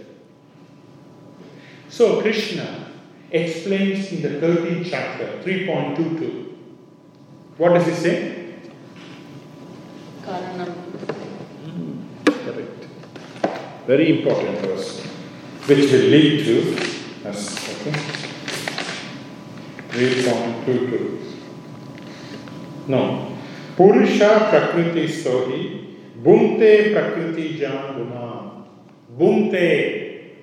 [1.88, 2.90] So Krishna
[3.30, 6.54] explains in the 13th chapter, 3.22.
[7.56, 8.54] What does he say?
[10.22, 10.68] Karanam.
[11.64, 12.86] Hmm, correct.
[13.86, 15.00] Very important verse,
[15.66, 16.76] which will lead to
[17.28, 17.56] us.
[17.80, 17.92] Okay?
[19.88, 21.18] 3.22.
[22.88, 23.36] No.
[23.76, 25.87] Purusha prakriti sohi,
[26.22, 28.64] bhunte prakriti jan guna.
[29.18, 29.66] Bhunte.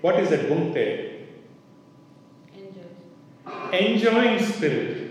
[0.01, 0.45] What is that?
[0.49, 1.11] Enjoy.
[3.71, 5.05] Enjoying spirit.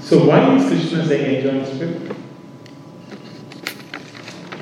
[0.00, 2.12] So why is Krishna saying enjoying spirit?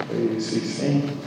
[0.09, 1.21] What is he saying?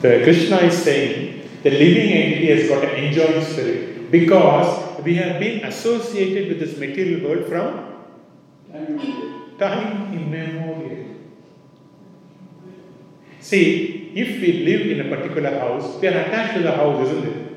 [0.00, 5.40] The Krishna is saying the living entity has got an enjoying spirit because we have
[5.40, 7.92] been associated with this material world from
[9.58, 11.06] Time immemorial.
[13.40, 17.24] See, if we live in a particular house, we are attached to the house, isn't
[17.24, 17.52] it?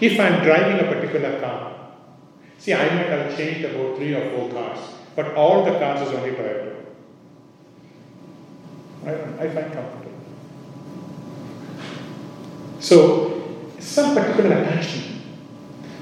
[0.00, 1.74] If I am driving a particular car,
[2.58, 4.78] see, I might have changed about three or four cars,
[5.16, 6.76] but all the cars is only Toyota.
[9.04, 9.10] I,
[9.44, 10.12] I find comfortable.
[12.78, 15.05] So, some particular attachment.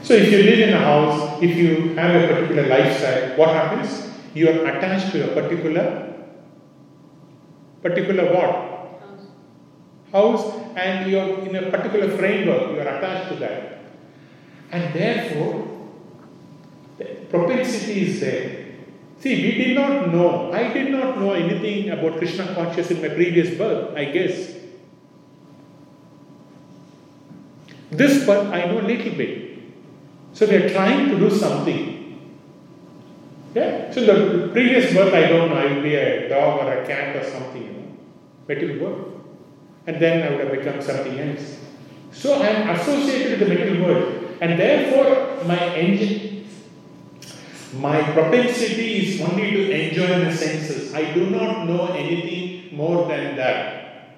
[0.04, 4.12] So, if you live in a house, if you have a particular lifestyle, what happens?
[4.34, 6.12] You are attached to a particular,
[7.80, 8.50] particular what?
[9.00, 10.42] House.
[10.44, 13.78] house and you are in a particular framework, you are attached to that.
[14.72, 15.88] And therefore,
[16.98, 18.66] the propensity is there.
[19.20, 23.08] See, we did not know, I did not know anything about Krishna consciousness in my
[23.08, 24.52] previous birth, I guess.
[27.90, 29.53] This birth I know a little bit.
[30.34, 31.94] So we are trying to do something.
[33.54, 33.92] Yeah?
[33.92, 37.14] So the previous birth I don't know, I would be a dog or a cat
[37.14, 37.96] or something, you know.
[38.48, 39.08] But it will work.
[39.86, 41.60] And then I would have become something else.
[42.10, 44.36] So I am associated with the material world.
[44.40, 46.48] And therefore my engine,
[47.78, 50.92] my propensity is only to enjoy the senses.
[50.94, 54.16] I do not know anything more than that.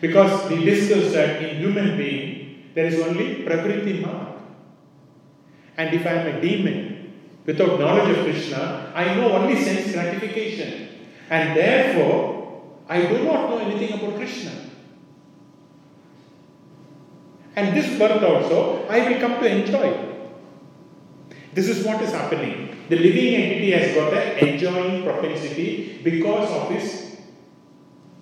[0.00, 4.35] Because we discussed that in human being, there is only Pravriti marg.
[5.76, 7.12] And if I am a demon
[7.44, 10.88] without knowledge of Krishna, I know only sense gratification.
[11.30, 14.52] And therefore, I do not know anything about Krishna.
[17.56, 20.14] And this birth also, I will come to enjoy.
[21.54, 22.76] This is what is happening.
[22.88, 27.16] The living entity has got an enjoying propensity because of his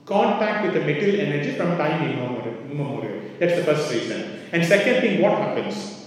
[0.07, 3.21] contact with the material energy from time immemorial.
[3.39, 4.41] That's the first reason.
[4.53, 6.04] And second thing, what happens?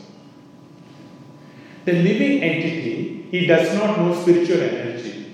[1.88, 5.34] The living entity, he does not know spiritual energy.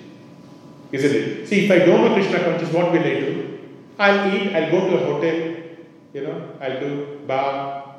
[0.91, 1.47] Isn't it?
[1.47, 3.59] See, if I don't know Krishna consciousness, what will I do?
[3.97, 5.63] I'll eat, I'll go to a hotel,
[6.13, 7.95] you know, I'll do bar,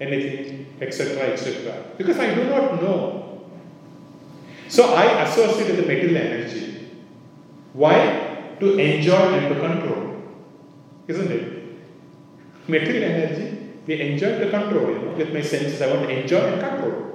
[0.00, 1.84] anything, etc., etc.
[1.98, 3.44] Because I do not know.
[4.68, 6.88] So I associate with the material energy.
[7.74, 8.56] Why?
[8.60, 10.22] To enjoy and to control.
[11.06, 11.62] Isn't it?
[12.66, 16.40] Material energy, we enjoy to control, you know, with my senses, I want to enjoy
[16.40, 17.13] and control.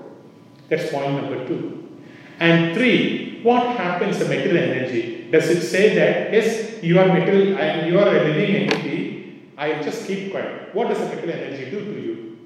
[0.70, 1.88] That's point number two.
[2.39, 5.28] And three, what happens to material energy?
[5.32, 9.82] Does it say that, yes, you are material, I, you are a living entity, I
[9.82, 10.74] just keep quiet.
[10.74, 12.38] What does the material energy do to you?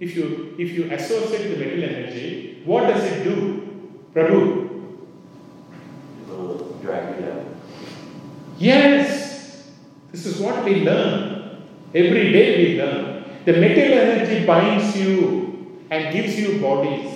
[0.00, 4.02] If you if you associate the material energy, what does it do?
[4.12, 4.96] Prabhu?
[6.20, 7.56] It will drag you down.
[8.58, 9.70] Yes.
[10.10, 11.62] This is what we learn.
[11.94, 13.24] Every day we learn.
[13.44, 17.13] The material energy binds you and gives you bodies.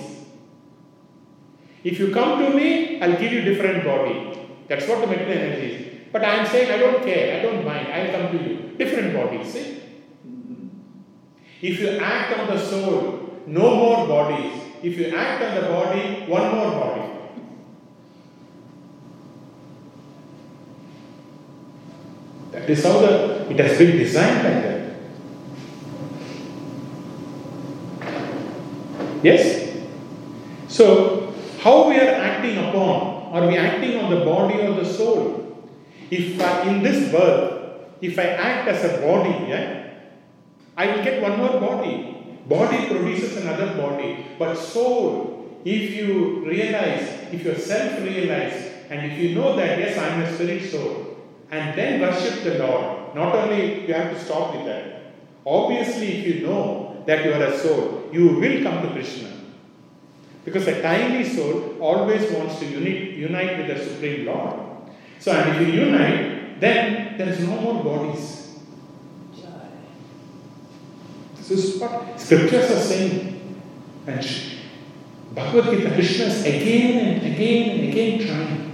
[1.83, 4.47] If you come to me, I'll give you different body.
[4.67, 5.89] That's what the material energy is.
[6.11, 8.75] But I am saying I don't care, I don't mind, I'll come to you.
[8.77, 9.81] Different bodies, see?
[11.61, 14.53] If you act on the soul, no more bodies.
[14.81, 17.01] If you act on the body, one more body.
[22.51, 24.79] That is how the, it has been designed like that.
[29.21, 29.77] Yes?
[30.67, 31.18] So,
[31.59, 33.33] how we are acting upon?
[33.33, 35.69] Are we acting on the body or the soul?
[36.09, 37.59] If I, in this birth,
[38.01, 39.93] if I act as a body, yeah,
[40.77, 42.15] I will get one more body.
[42.47, 44.25] Body produces another body.
[44.39, 49.97] But soul, if you realize, if you self realize, and if you know that, yes,
[49.97, 51.17] I am a spirit soul,
[51.51, 55.13] and then worship the Lord, not only you have to stop with that.
[55.45, 59.38] Obviously, if you know that you are a soul, you will come to Krishna.
[60.45, 64.59] Because a tiny soul always wants to unite, unite with the Supreme Lord.
[65.19, 68.39] So, and if you unite, then there is no more bodies.
[71.35, 73.59] This is what scriptures are saying.
[74.05, 74.25] And
[75.33, 78.69] Bhagavad Gita, Krishna is again and again and again trying.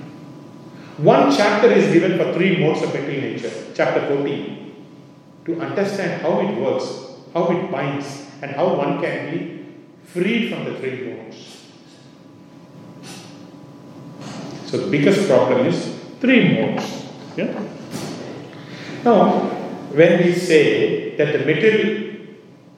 [0.97, 4.85] One chapter is given for three modes of material nature, chapter 14,
[5.45, 6.85] to understand how it works,
[7.33, 9.65] how it binds, and how one can be
[10.05, 11.54] freed from the three modes.
[14.65, 17.05] So the biggest problem is three modes.
[17.37, 17.53] Yeah?
[19.03, 19.39] Now,
[19.93, 22.25] when we say that the material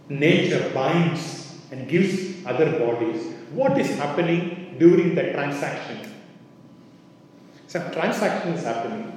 [0.09, 6.11] nature binds and gives other bodies, what is happening during the transaction?
[7.67, 9.11] Some transaction is happening.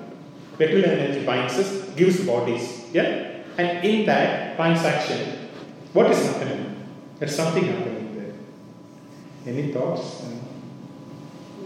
[0.58, 2.84] Material energy binds us, gives bodies.
[2.92, 3.42] Yeah?
[3.58, 5.48] And in that transaction,
[5.92, 6.86] what is happening?
[7.18, 9.52] There's something happening there.
[9.52, 10.22] Any thoughts?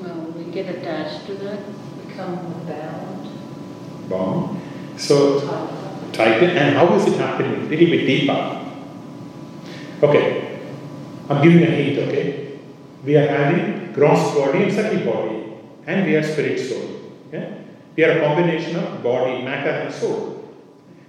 [0.00, 1.60] Well, we get attached to that,
[2.06, 2.36] become
[2.66, 4.08] bound.
[4.08, 4.60] Bomb.
[4.96, 5.40] So
[6.12, 7.66] type it and how is it happening?
[7.66, 8.64] A little bit deeper.
[10.02, 10.60] Okay.
[11.28, 12.58] I'm giving a hint, okay?
[13.04, 15.44] We are having gross body and subtle body.
[15.86, 17.12] And we are spirit soul.
[17.32, 17.58] Yeah?
[17.96, 20.52] We are a combination of body, matter, and soul.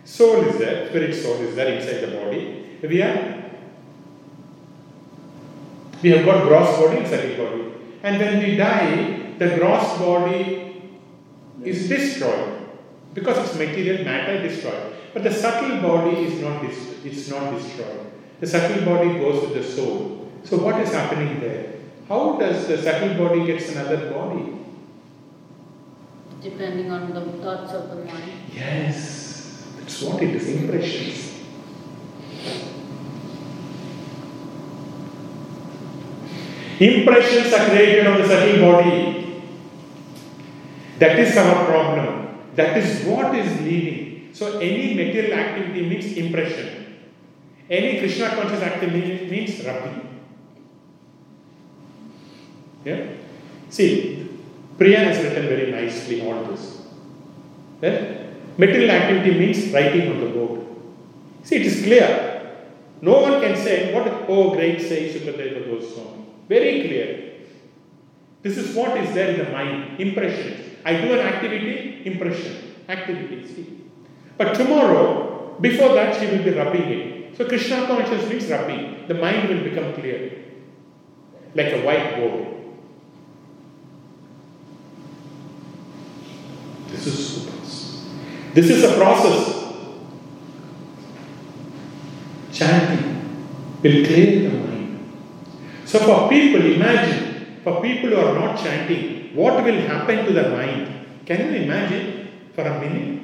[0.03, 2.77] Soul is there, spirit soul is there inside the body.
[2.81, 3.43] We are
[6.01, 7.74] we have got gross body and subtle body.
[8.05, 10.91] And when we die, the gross body
[11.63, 12.67] is destroyed
[13.15, 14.93] because it's material matter destroyed.
[15.11, 18.05] But the subtle body is not dis- it's not destroyed.
[18.41, 20.29] The subtle body goes with the soul.
[20.43, 21.73] So what is happening there?
[22.07, 24.53] How does the subtle body gets another body?
[26.43, 28.33] Depending on the thoughts of the mind.
[28.53, 31.24] Yes, that's what it is, impressions.
[36.79, 39.41] Impressions are created on the subtle body.
[40.99, 42.37] That is our problem.
[42.55, 44.33] That is what is leading.
[44.33, 46.97] So, any material activity means impression.
[47.69, 50.01] Any Krishna conscious activity means rabbi.
[52.83, 53.07] Yeah?
[53.69, 54.29] See,
[54.77, 56.81] Priya has written very nicely all this.
[57.81, 58.23] Yeah?
[58.57, 60.61] Material activity means writing on the board.
[61.43, 62.35] See, it is clear.
[63.01, 66.24] No one can say, what, oh, great say Sukadeva Goswami.
[66.47, 67.33] Very clear.
[68.43, 70.77] This is what is there in the mind, impressions.
[70.85, 73.47] I do an activity, impression, activity.
[73.47, 73.81] See.
[74.37, 77.37] But tomorrow, before that, she will be rubbing it.
[77.37, 79.07] So Krishna consciousness means rubbing.
[79.07, 80.43] The mind will become clear,
[81.55, 82.47] like a white board.
[86.89, 87.51] This is super.
[88.53, 89.63] This is a process.
[92.53, 94.54] Chanting will clear the.
[95.95, 100.49] So, for people, imagine, for people who are not chanting, what will happen to the
[100.49, 101.07] mind?
[101.25, 103.23] Can you imagine for a minute?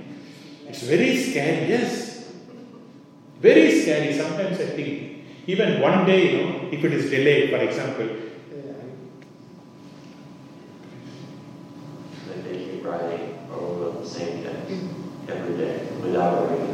[0.69, 2.31] It's very scary, yes.
[3.41, 4.13] Very scary.
[4.13, 8.07] Sometimes I think, even one day, you know, if it is delayed, for example,
[12.43, 14.71] They keep writing over the same text
[15.27, 16.71] every day without worrying.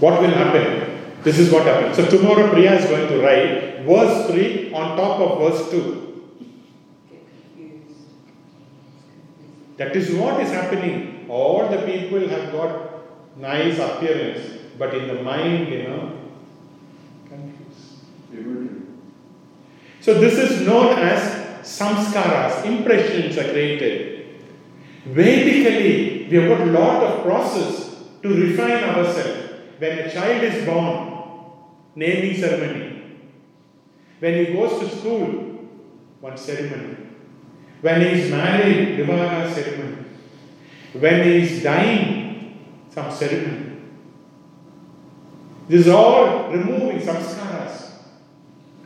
[0.00, 0.79] What will happen?
[1.22, 1.96] This is what happens.
[1.96, 6.00] So tomorrow Priya is going to write verse 3 on top of verse 2.
[9.76, 11.26] That is what is happening.
[11.28, 16.18] All the people have got nice appearance, but in the mind, you know,
[17.28, 18.82] confused.
[20.00, 21.20] So this is known as
[21.62, 24.40] samskaras, impressions are created.
[25.06, 29.49] Vedically, we have got a lot of process to refine ourselves.
[29.80, 31.10] When a child is born,
[31.94, 33.02] naming ceremony.
[34.18, 35.26] When he goes to school,
[36.20, 36.96] one ceremony.
[37.80, 40.04] When he is married, Vivaha ceremony.
[40.92, 42.58] When he is dying,
[42.90, 43.78] some ceremony.
[45.66, 47.92] This is all removing samskaras,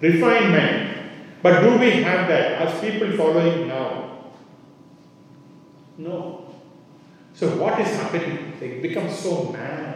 [0.00, 0.90] refinement.
[1.42, 4.30] But do we have that as people following now?
[5.98, 6.54] No.
[7.32, 8.52] So what is happening?
[8.60, 9.93] They become so mad.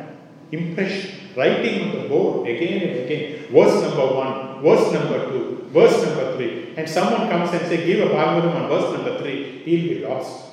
[0.51, 3.44] Impression, writing on the board again and again.
[3.51, 6.72] Verse number one, verse number two, verse number three.
[6.76, 10.44] And someone comes and say, give a Bhagavatam on verse number three, he'll be lost.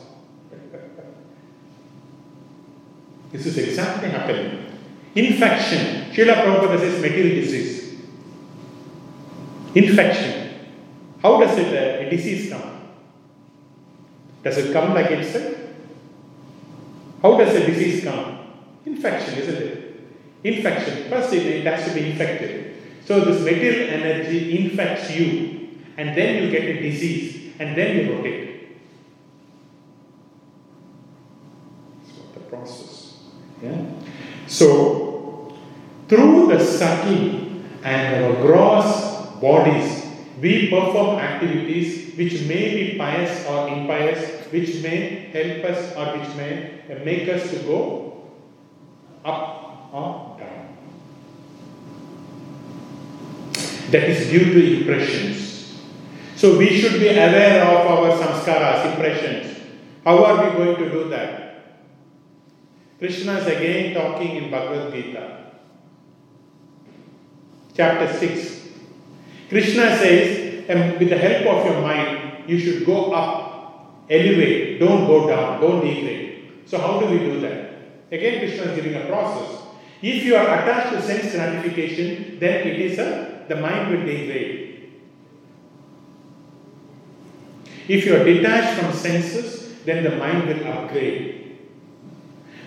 [3.32, 4.66] this is exactly happening.
[5.16, 6.12] Infection.
[6.12, 7.96] Srila Prabhupada says material disease.
[9.74, 10.50] Infection.
[11.22, 12.82] How does it, uh, a disease come?
[14.44, 15.56] Does it come like itself?
[17.22, 18.40] How does a disease come?
[18.86, 19.85] Infection, isn't it?
[20.44, 21.10] Infection.
[21.10, 22.76] First, it, has to be infected.
[23.06, 28.14] So, this material energy infects you, and then you get a disease, and then you
[28.14, 28.68] rotate.
[32.04, 33.18] That's what the process.
[33.62, 33.86] Yeah?
[34.48, 35.58] So,
[36.08, 40.06] through the subtle and our gross bodies,
[40.40, 46.36] we perform activities which may be pious or impious, which may help us or which
[46.36, 48.24] may make us to go
[49.24, 49.65] up
[49.96, 50.68] or down.
[53.92, 55.80] That is due to impressions.
[56.36, 59.58] So we should be aware of our samskaras, impressions.
[60.04, 61.46] How are we going to do that?
[63.00, 65.52] Krishna is again talking in Bhagavad Gita,
[67.74, 68.70] chapter 6.
[69.50, 75.08] Krishna says, and with the help of your mind, you should go up, elevate, don't
[75.08, 76.64] go down, don't degrade.
[76.66, 77.76] So, how do we do that?
[78.12, 79.65] Again, Krishna is giving a process.
[80.06, 84.92] If you are attached to sense gratification, then it is a the mind will degrade.
[87.88, 91.58] If you are detached from senses, then the mind will upgrade.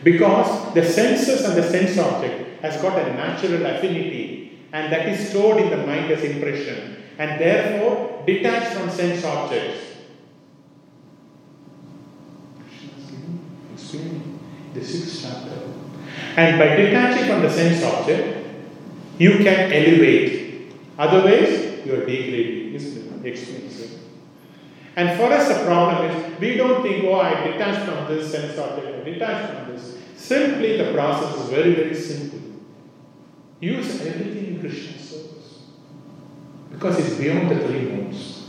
[0.03, 5.29] Because the senses and the sense object has got a natural affinity and that is
[5.29, 9.85] stored in the mind as impression and therefore detached from sense objects.
[14.75, 15.88] The sixth chapter.
[16.39, 18.47] And by detaching from the sense object,
[19.19, 20.73] you can elevate.
[20.97, 22.75] Otherwise, you are degrading.
[22.75, 23.27] Isn't it?
[23.27, 23.69] Explains.
[24.95, 28.57] And for us, the problem is we don't think, oh, I detached from this sense
[28.57, 29.97] object, I detached from this.
[30.17, 32.41] Simply, the process is very, very simple.
[33.61, 35.63] Use everything in Krishna's service
[36.71, 38.49] because it's beyond the three modes.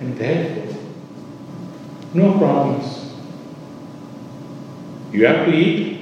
[0.00, 0.76] And therefore,
[2.12, 3.14] no problems.
[5.12, 5.93] You have to eat,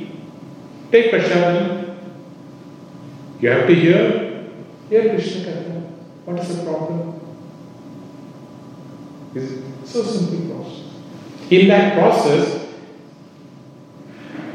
[0.93, 1.97] take prashadam.
[3.40, 4.45] You have to hear,
[4.88, 5.53] hear Krishna.
[6.24, 7.20] What is the problem?
[9.34, 10.84] It's so simple process.
[11.51, 12.68] In that process,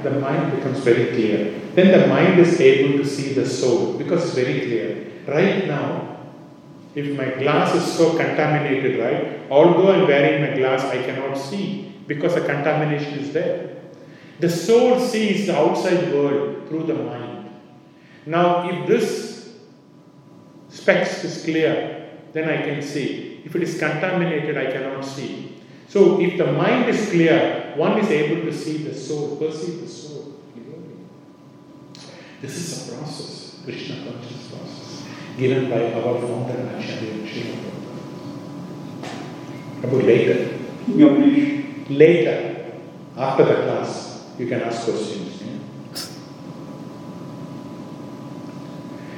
[0.03, 1.59] the mind becomes very clear.
[1.73, 5.11] Then the mind is able to see the soul because it's very clear.
[5.27, 6.17] Right now,
[6.95, 11.93] if my glass is so contaminated, right, although I'm wearing my glass, I cannot see
[12.07, 13.76] because the contamination is there.
[14.39, 17.49] The soul sees the outside world through the mind.
[18.25, 19.57] Now, if this
[20.69, 23.41] specs is clear, then I can see.
[23.45, 25.61] If it is contaminated, I cannot see.
[25.87, 29.87] So, if the mind is clear, one is able to see the soul, perceive the
[29.87, 30.97] soul clearly.
[32.41, 35.03] This is a process, Krishna conscious process,
[35.37, 37.57] given by our founder Acharya Srila
[39.81, 40.05] Prabhupada.
[40.05, 40.59] later.
[40.87, 41.89] Yeah, please.
[41.89, 42.73] Later,
[43.15, 44.06] after the class,
[44.37, 45.43] you can ask questions.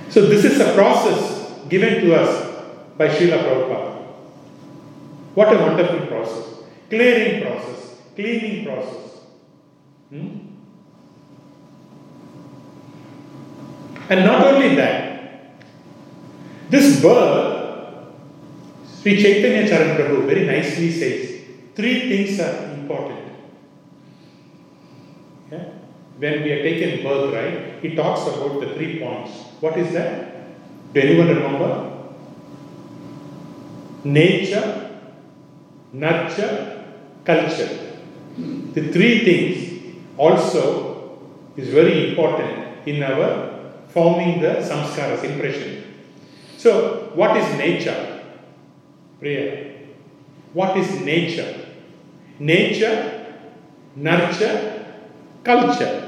[0.10, 2.66] So, this is a process given to us
[2.98, 3.90] by Srila Prabhupada.
[5.36, 6.64] What a wonderful process.
[6.90, 9.22] Clearing process, cleaning process.
[10.10, 10.38] Hmm?
[14.10, 15.62] And not only that,
[16.72, 18.08] this bird,
[19.02, 21.42] Sri Chaitanya Charan Prabhu very nicely says,
[21.76, 23.29] three things are important.
[26.20, 29.32] When we are taken birth, right, he talks about the three points.
[29.62, 30.94] What is that?
[30.94, 31.92] Do anyone remember?
[34.04, 34.98] Nature,
[35.94, 36.84] nurture,
[37.24, 37.70] culture.
[38.74, 41.20] The three things also
[41.56, 45.84] is very important in our forming the samskaras, impression.
[46.58, 48.22] So, what is nature?
[49.20, 49.74] Priya.
[50.54, 51.66] What is nature?
[52.40, 53.26] Nature,
[53.96, 54.86] nurture,
[55.44, 55.99] culture.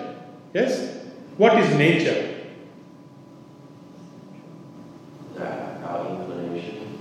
[0.54, 0.98] Yes?
[1.38, 2.28] What is nature?
[5.38, 5.44] Uh,
[5.88, 6.98] Our inclination,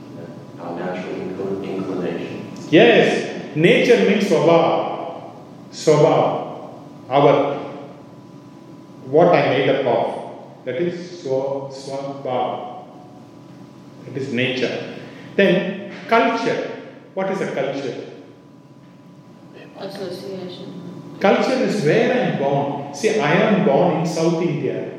[0.59, 1.15] uh, our natural
[1.63, 2.47] inclination.
[2.71, 5.33] Yes, nature means swabha.
[5.73, 6.71] Swabha.
[7.09, 7.59] Our
[9.07, 10.65] what I made up of.
[10.65, 12.85] That is swa, swabha.
[14.05, 14.97] That is nature.
[15.35, 16.71] Then culture.
[17.15, 18.07] What is a culture?
[19.81, 20.90] Association.
[21.21, 22.95] Culture is where I am born.
[22.95, 24.99] See, I am born in South India.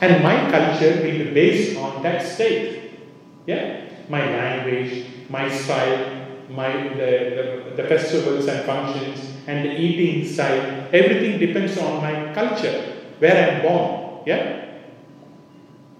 [0.00, 2.98] And my culture will be based on that state.
[3.46, 3.84] Yeah?
[4.08, 10.88] My language, my style, my the, the, the festivals and functions and the eating style,
[10.92, 14.22] everything depends on my culture, where I am born.
[14.26, 14.78] Yeah?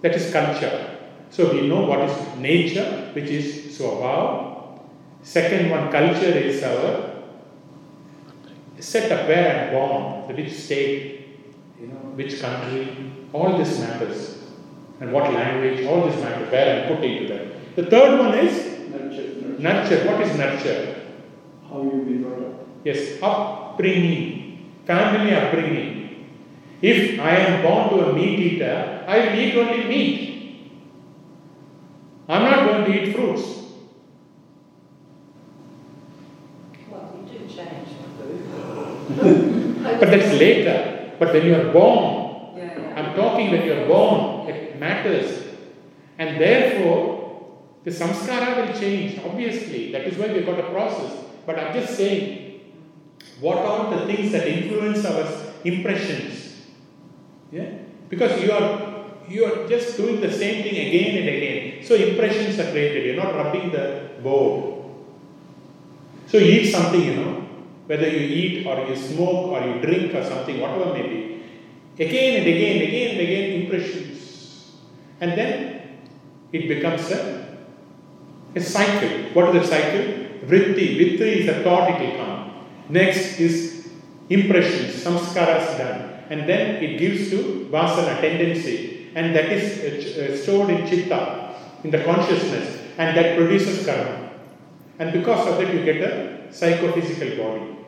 [0.00, 0.96] That is culture.
[1.30, 4.80] So we know what is nature, which is swabhav.
[5.22, 7.11] Second one, culture is our
[8.82, 11.38] set up where I'm born, which state,
[11.80, 14.38] you know, which country, all this matters.
[15.00, 17.76] And what language, all this matters, where I'm put into that.
[17.76, 18.54] The third one is
[18.90, 19.62] Nurture, nurture.
[19.62, 20.06] nurture.
[20.06, 21.00] What is nurture?
[21.68, 22.66] How you be brought up.
[22.84, 26.28] Yes, upbringing, family upbringing.
[26.82, 30.28] If I am born to a meat eater, I will eat only meat.
[32.28, 33.42] I'm not going to eat fruits.
[36.90, 37.88] Well, you do change
[39.18, 39.84] food.
[40.02, 41.12] But that's later.
[41.20, 42.94] But when you are born, Yeah, yeah.
[42.98, 45.44] I'm talking when you are born, it matters.
[46.18, 49.92] And therefore, the samskara will change, obviously.
[49.92, 51.12] That is why we've got a process.
[51.46, 52.62] But I'm just saying,
[53.38, 55.24] what are the things that influence our
[55.62, 56.66] impressions?
[57.52, 57.70] Yeah?
[58.08, 61.84] Because you are you are just doing the same thing again and again.
[61.84, 63.06] So impressions are created.
[63.06, 64.82] You're not rubbing the board.
[66.26, 67.41] So you eat something, you know,
[67.92, 71.42] whether you eat or you smoke or you drink or something, whatever may be.
[72.02, 74.72] Again and again, again and again, impressions.
[75.20, 75.98] And then
[76.52, 77.58] it becomes a,
[78.54, 79.10] a cycle.
[79.34, 80.04] What is the cycle?
[80.48, 80.86] Vritti.
[80.96, 82.66] Vritti is a thought it will come.
[82.88, 83.90] Next is
[84.30, 86.24] impressions, samskaras done.
[86.30, 89.10] And then it gives to vasana, tendency.
[89.14, 92.80] And that is uh, uh, stored in chitta, in the consciousness.
[92.96, 94.30] And that produces karma.
[94.98, 97.81] And because of that, you get a psychophysical body.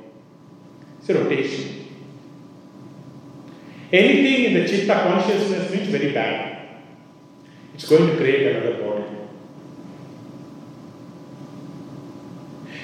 [1.04, 1.86] It's a rotation.
[3.92, 6.78] Anything in the chitta consciousness means very bad.
[7.74, 9.04] It's going to create another body.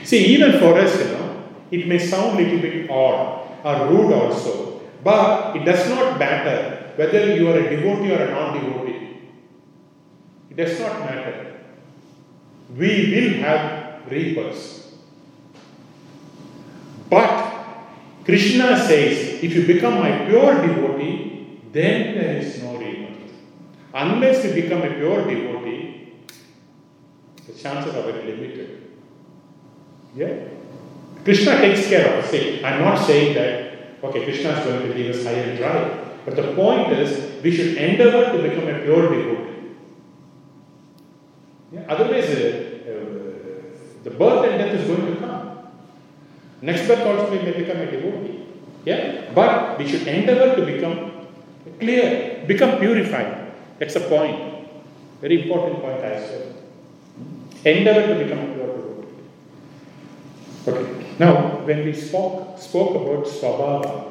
[0.04, 4.12] See, even for us, you know, it may sound a little bit odd or rude
[4.12, 9.18] also, but it does not matter whether you are a devotee or a non devotee.
[10.50, 11.56] It does not matter.
[12.76, 14.92] We will have reapers.
[17.08, 17.49] But
[18.24, 23.32] Krishna says, if you become my pure devotee, then there is no rebirth.
[23.94, 26.12] Unless you become a pure devotee,
[27.46, 28.90] the chances are very limited.
[30.14, 30.48] Yeah?
[31.24, 32.34] Krishna takes care of us.
[32.64, 36.06] I'm not saying that, okay, Krishna is going to leave us high and dry.
[36.24, 39.50] But the point is, we should endeavor to become a pure devotee.
[41.72, 41.84] Yeah?
[41.88, 45.29] Otherwise, uh, uh, the birth and death is going to come.
[46.62, 48.46] Next birth also we may become a devotee.
[48.84, 49.30] Yeah?
[49.34, 51.26] But we should endeavor to become
[51.78, 53.52] clear, become purified.
[53.78, 54.68] That's a point.
[55.20, 56.46] Very important point as well.
[57.64, 59.08] Endeavor to become a pure devotee.
[60.68, 61.06] Okay.
[61.18, 64.10] Now, when we spoke spoke about Swabhava,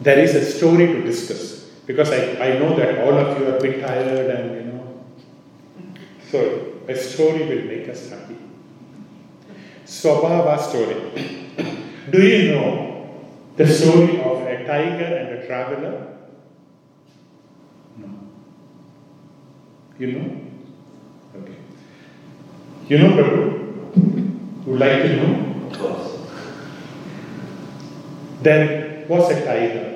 [0.00, 3.56] there is a story to discuss because I, I know that all of you are
[3.56, 5.04] a bit tired and you know.
[6.30, 8.27] So a story will make us happy.
[9.88, 10.96] Swabhava story.
[12.10, 13.24] Do you know
[13.56, 16.16] the story of a tiger and a traveler?
[17.96, 18.08] No.
[19.98, 20.40] You know?
[21.40, 21.56] Okay.
[22.88, 24.66] You know, Prabhu?
[24.66, 25.32] Would like to know?
[25.70, 26.06] Of course.
[29.30, 29.86] A tiger.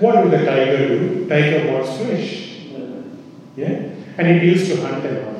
[0.00, 1.28] What will the tiger do?
[1.28, 2.66] Tiger wants fish.
[3.56, 3.74] Yeah?
[4.18, 5.38] And it used to hunt and all.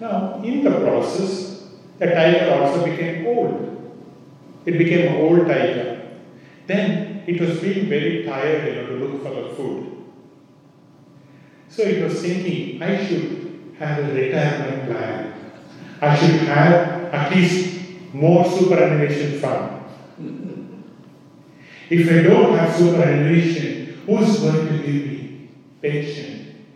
[0.00, 1.68] Now, in the process,
[1.98, 3.70] the tiger also became old.
[4.66, 6.02] It became an old tiger.
[6.66, 10.04] Then it was being very tired, you know, to look for the food.
[11.68, 15.34] So it was thinking, I should have a retirement plan.
[16.00, 19.82] I should have at least more superannuation fund.
[21.90, 25.48] If I don't have superannuation, who's going to give me
[25.82, 26.66] pension?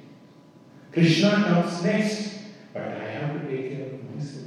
[0.92, 2.38] Krishna comes next,
[2.72, 4.46] but I have to take care of myself.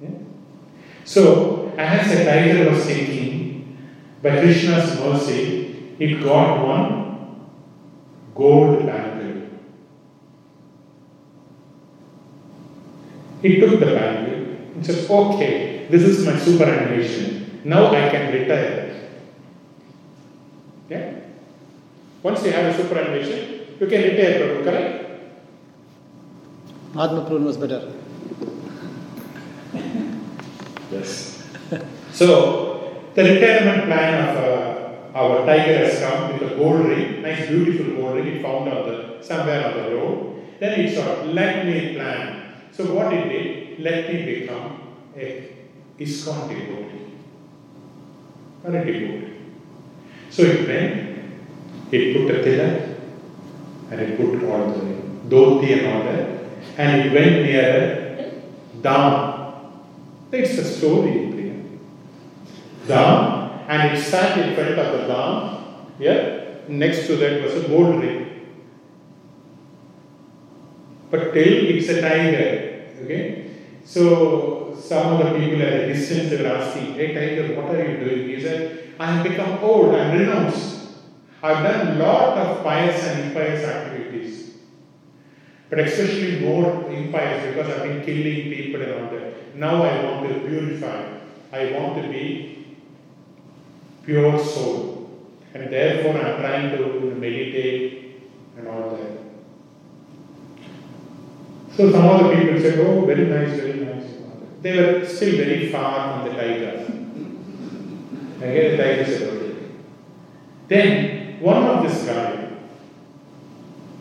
[0.00, 0.08] Yeah?
[1.10, 3.76] So, as the tiger was thinking,
[4.22, 7.50] by Krishna's mercy, it got one
[8.32, 9.58] gold bangle.
[13.42, 17.60] He took the bangle and said, Okay, this is my superannuation.
[17.64, 19.10] Now I can retire.
[20.88, 21.14] Yeah?
[22.22, 25.10] Once you have a superannuation, you can retire, correct?
[26.94, 27.94] Mahatma Prun was better.
[30.90, 31.40] Yes.
[32.12, 37.48] so, the retirement plan of uh, our tiger has come with a gold ring, nice
[37.48, 40.42] beautiful gold ring, it found on the, somewhere on the road.
[40.58, 42.54] Then it thought, let me plan.
[42.72, 44.80] So what it did, let me become
[45.16, 45.52] a
[45.98, 47.12] ISKCON devotee.
[48.64, 49.32] Or a devotee.
[50.30, 51.32] So it went,
[51.90, 52.96] it put a tilak,
[53.90, 54.94] and it put all the
[55.28, 56.44] dhoti and all that,
[56.78, 58.32] and it went near
[58.76, 59.36] a dam.
[60.30, 61.29] It's a story.
[62.90, 65.34] Dam, and it sat in front of the dam,
[65.98, 68.26] yeah, next to that was a gold ring.
[71.10, 73.50] But till it's a tiger, okay?
[73.84, 77.96] So some of the people at a distance were asking, Hey tiger, what are you
[78.04, 78.28] doing?
[78.28, 80.88] He said, I have become old, I am renounced.
[81.42, 84.54] I've done lot of pious and impious activities.
[85.68, 89.56] But especially more impious because I've been killing people and all that.
[89.56, 91.18] Now I want to purify.
[91.52, 92.59] I want to be
[94.04, 95.10] pure soul.
[95.54, 98.22] And therefore I'm trying to meditate
[98.56, 99.20] and all that.
[101.76, 104.04] So some of the people said, Oh, very nice, very nice.
[104.62, 106.84] They were still very far from the tiger.
[108.38, 109.56] Again, the tiger said, Okay.
[110.68, 112.50] Then one of this guy,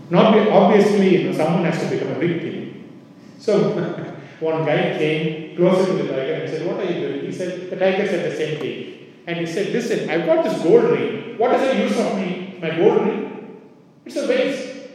[0.10, 3.02] not obviously, you know, someone has to become a victim.
[3.40, 3.72] So
[4.40, 7.26] one guy came closer to the tiger and said, What are you doing?
[7.26, 8.99] He said, The tiger said the same thing.
[9.30, 11.38] And he said, Listen, I've got this gold ring.
[11.38, 13.62] What is the use of me, my gold ring?
[14.04, 14.90] It's a waste.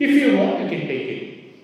[0.00, 1.54] If you want, you can take it.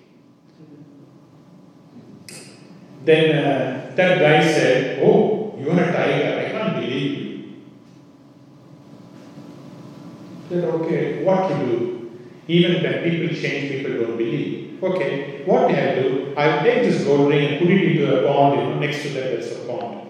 [3.05, 6.47] Then uh, that guy said, Oh, you're a tiger.
[6.47, 7.62] I can't believe you.
[10.51, 12.12] Said, Okay, what to do?
[12.47, 14.80] Even when people change, people don't believe.
[14.80, 16.33] Okay, what can I do?
[16.37, 19.09] I'll take this gold ring and put it into a pond, you know, next to
[19.09, 20.07] that there's a pond.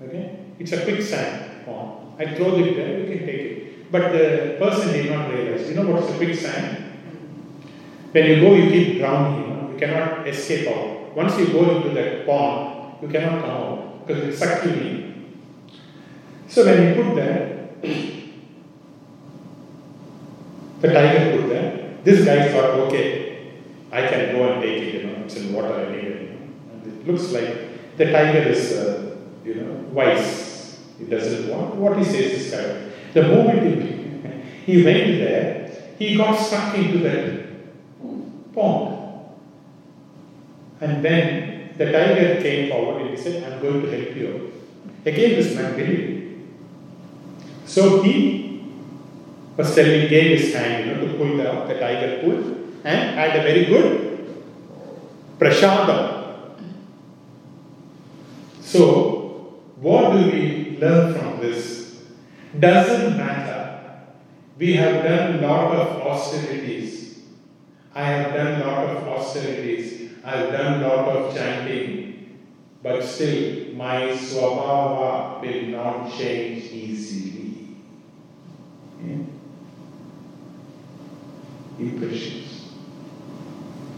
[0.00, 0.39] Okay?
[0.60, 2.20] It's a quicksand pond.
[2.20, 3.90] I throw it there, you can take it.
[3.90, 5.66] But the person did not realize.
[5.68, 6.84] You know what's a quicksand?
[8.12, 11.16] When you go, you keep drowning, you know, you cannot escape out.
[11.16, 15.40] Once you go into that pond, you cannot come out because it sucks you in.
[16.46, 17.82] So when you put that,
[20.80, 21.94] the tiger put there.
[22.04, 23.52] This guy thought, okay,
[23.90, 26.36] I can go and take it, you know, it's in water anyway.
[26.72, 30.49] And it looks like the tiger is, uh, you know, wise.
[31.00, 33.14] He doesn't want what he says is correct.
[33.14, 33.82] The moment
[34.66, 38.98] he, he went there, he got stuck into that pond.
[40.80, 44.52] And then the tiger came forward and he said, I'm going to help you.
[45.04, 46.20] Again, this man believed.
[47.66, 48.62] So he
[49.56, 52.44] was telling, gave his hand, you know, to pull the, the tiger pulled
[52.84, 54.10] and had a very good
[55.38, 56.56] prashadam.
[58.60, 62.02] So, what do we learn from this?
[62.58, 64.00] Doesn't matter.
[64.58, 67.20] We have done a lot of austerities.
[67.94, 70.10] I have done a lot of austerities.
[70.24, 72.38] I have done a lot of chanting.
[72.82, 77.76] But still, my swabhava will not change easily.
[79.04, 79.18] Yeah?
[81.78, 82.72] Impressions.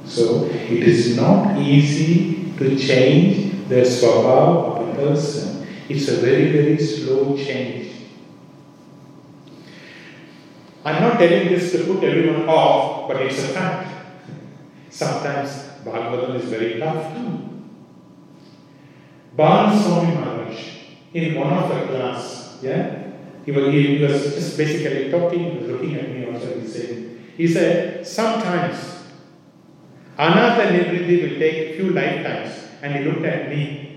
[0.04, 5.61] So, it is not easy to change the swabhava of a person.
[5.92, 7.92] It's a very, very slow change.
[10.84, 13.88] I'm not telling this to put everyone off, but it's a fact.
[14.90, 15.50] Sometimes
[15.84, 17.48] Bhagavatam is very tough too.
[19.36, 20.58] Bala Swami Maharaj,
[21.12, 23.12] in one of the class, yeah,
[23.44, 27.18] he was, he was just basically talking, he was looking at me also, he said,
[27.36, 28.92] he said, sometimes
[30.18, 32.52] Anartha Nivritti will take a few lifetimes.
[32.82, 33.91] And he looked at me.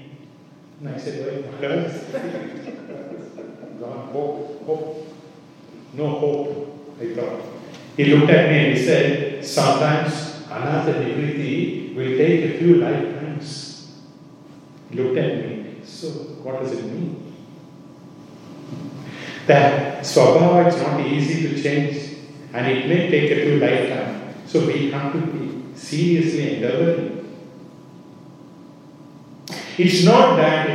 [0.85, 1.93] And I said, Well, Maharaj,
[3.79, 5.07] God, hope, hope.
[5.93, 7.41] No hope, I thought.
[7.97, 10.13] He looked at me and he said, Sometimes
[10.47, 13.99] Anartha Nivritti will take a few lifetimes.
[14.91, 15.77] He looked at me.
[15.83, 16.09] So,
[16.43, 17.33] what does it mean?
[19.47, 22.17] That Swabhava is not easy to change
[22.53, 24.51] and it may take a few lifetimes.
[24.51, 27.15] So, we have to be seriously endeavoring.
[29.77, 30.69] It's not that,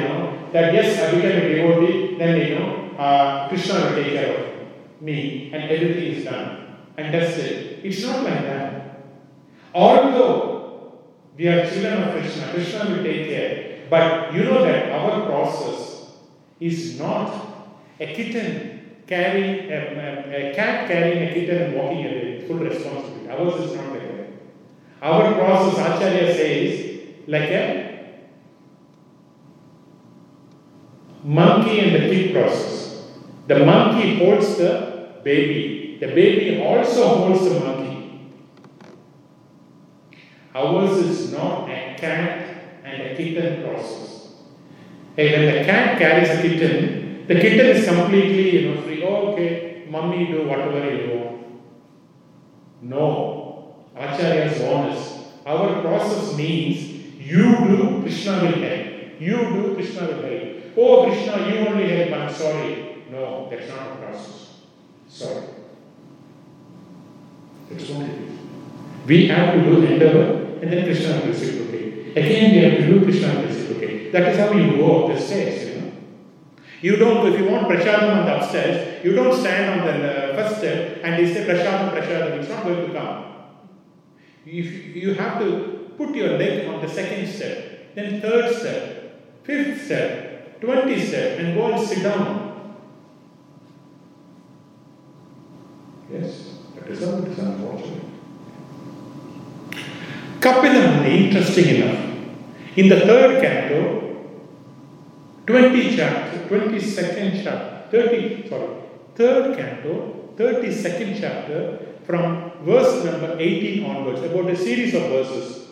[0.53, 5.03] that yes, I become a devotee, then, you know, uh, Krishna will take care of
[5.03, 6.77] me and everything is done.
[6.97, 7.81] And that's it.
[7.85, 9.01] It's not like that.
[9.75, 11.01] Although
[11.37, 13.87] we are children of Krishna, Krishna will take care.
[13.89, 16.11] But you know that our process
[16.61, 17.33] is not
[17.99, 22.37] a kitten carrying, a, a, a cat carrying a kitten and walking away.
[22.37, 23.29] with Full responsibility.
[23.29, 24.29] Ours is not like that.
[25.03, 27.90] Our process, Acharya says, like a
[31.23, 33.05] monkey and the kid process.
[33.47, 35.99] The monkey holds the baby.
[36.01, 38.31] The baby also holds the monkey.
[40.55, 44.35] Ours is not a cat and a kitten process.
[45.17, 49.03] Hey, when the cat carries a kitten, the kitten is completely, you know, free.
[49.05, 51.43] Oh, okay, mummy, do whatever you want.
[52.83, 55.17] No, Acharya is honest.
[55.45, 56.81] Our process means
[57.19, 59.21] you do, Krishna will help.
[59.21, 60.60] You do, Krishna will help.
[60.77, 63.05] Oh, Krishna, you only help, I'm sorry.
[63.11, 64.61] No, that's not a process.
[65.09, 65.47] Sorry.
[67.71, 68.39] That's what it is.
[69.07, 72.17] We have to do endeavor and then Krishna will reciprocate.
[72.17, 74.13] Again, we have to do Krishna will reciprocate.
[74.13, 75.93] That is how you go up the stairs, you know.
[76.83, 80.37] You don't, if you want prasadam on the upstairs, you don't stand on the uh,
[80.37, 83.25] first step and you say prasadam, prasadam, it's not going to come.
[84.47, 89.85] If you have to put your leg on the second step, then third step, fifth
[89.85, 90.30] step,
[90.61, 92.51] twenty step, and go and sit down.
[96.13, 98.05] Yes, that is it is unfortunate.
[100.41, 101.99] Kapila Muni, interesting enough,
[102.77, 104.01] in the third canto,
[105.47, 108.69] 20 chapter, 22nd chapter, 30, sorry,
[109.15, 115.69] third canto, 32nd chapter, from verse number 18 onwards, about a series of verses.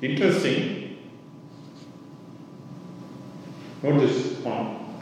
[0.00, 0.77] Interesting.
[3.82, 4.98] Note this on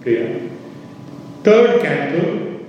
[0.00, 0.48] prayer.
[1.42, 2.64] Third canto,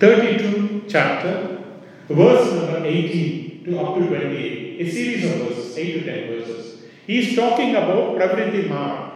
[0.00, 1.62] 32 chapter,
[2.08, 4.80] verse number 18 to up to 28.
[4.80, 6.82] A series of verses, 8 to 10 verses.
[7.06, 9.10] He is talking about Pravritti Ma.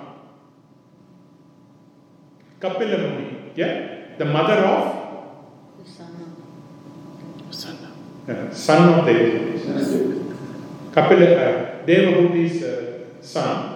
[2.61, 3.89] Kapila Muni, yeah?
[4.19, 5.03] The mother of
[5.79, 6.37] The son
[8.29, 10.95] uh, son of Devahuti.
[10.95, 13.72] Kapila, uh, Devahuti's uh, son.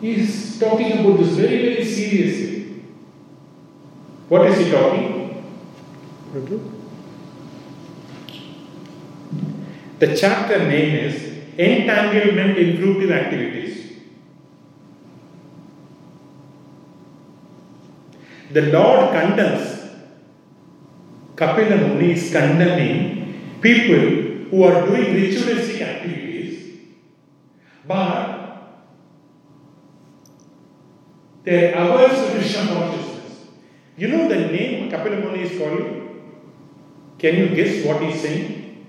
[0.00, 2.82] He is talking about this very, very seriously.
[4.28, 5.44] What is he talking?
[9.98, 11.22] The chapter name is
[11.56, 13.92] Entanglement in Fruitive Activities.
[18.52, 19.76] The Lord condemns
[21.36, 26.78] Kapila Muni is condemning people who are doing ritualistic activities,
[27.86, 28.35] but
[31.46, 32.32] they are averse
[32.68, 33.46] consciousness.
[33.96, 35.88] You know the name Kapila Muni is calling?
[37.18, 38.84] Can you guess what he's saying?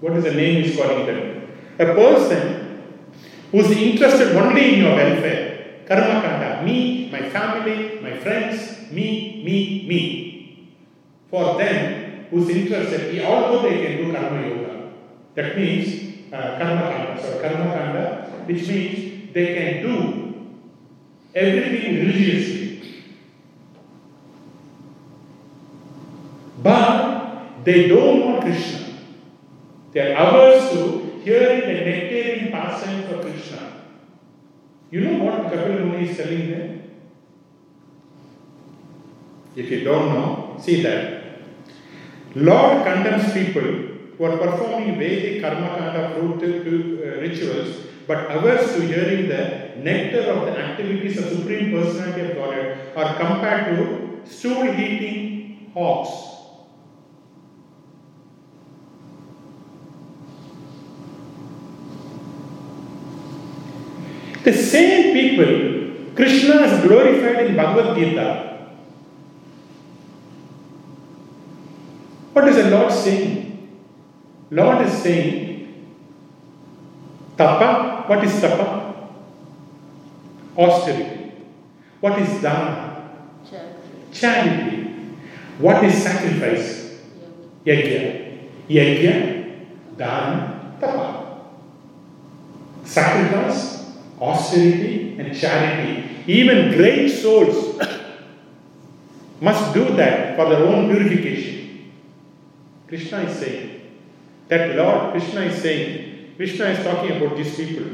[0.00, 1.48] What is the name he's calling them?
[1.80, 3.02] A person
[3.50, 5.82] who's interested only in your welfare.
[5.84, 6.62] Karma kanda.
[6.64, 10.68] Me, my family, my friends, me, me, me.
[11.28, 14.92] For them, who's interested, although they can do karma yoga,
[15.34, 19.96] that means uh, karma kanda, sorry, karma kanda, which means they can do
[21.34, 23.02] everything religiously.
[26.62, 28.96] But they don't want Krishna.
[29.92, 33.82] They are averse to hearing the nectarian pastimes for Krishna.
[34.90, 36.90] You know what Kapil Muni is telling them?
[39.54, 41.42] If you don't know, see that.
[42.34, 43.68] Lord condemns people
[44.16, 49.72] who are performing Vedic karma kind of fruit uh, rituals but averse to hearing the
[49.76, 56.10] nectar of the activities of Supreme Personality of Godhead are compared to stool eating hogs.
[64.44, 68.68] The same people Krishna is glorified in Bhagavad Gita.
[72.32, 73.78] What is the Lord saying?
[74.50, 75.86] Lord is saying,
[77.36, 78.94] Tapa, what is tapa?
[80.56, 81.32] Austerity.
[82.00, 83.10] What is dana?
[83.48, 83.88] Charity.
[84.12, 84.76] Charity.
[85.58, 86.98] What is sacrifice?
[87.64, 88.38] Yajna.
[88.68, 91.42] Yajna, dana, tapa.
[92.84, 96.22] Sacrifice, austerity, and charity.
[96.26, 97.78] Even great souls
[99.40, 101.92] must do that for their own purification.
[102.88, 103.80] Krishna is saying
[104.48, 107.86] that Lord Krishna is saying, Krishna is talking about these people.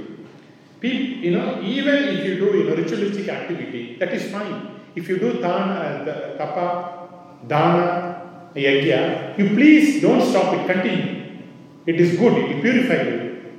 [0.81, 4.81] People, you know, even if you do you know, ritualistic activity, that is fine.
[4.97, 7.09] If you do dana, uh, the, tapa,
[7.47, 11.39] dana, yajna, you please don't stop it, continue.
[11.87, 13.53] It is good, it purifies you.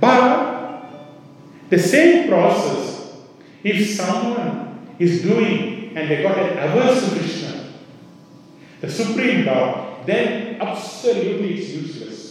[0.00, 0.84] But
[1.68, 3.14] the same process,
[3.62, 7.72] if someone is doing and they got an averse to Krishna,
[8.80, 12.21] the Supreme Lord, then absolutely it's useless.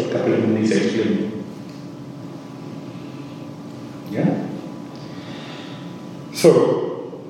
[0.00, 1.44] Kapil Muni is explaining.
[4.10, 4.48] Yeah?
[6.32, 7.22] So,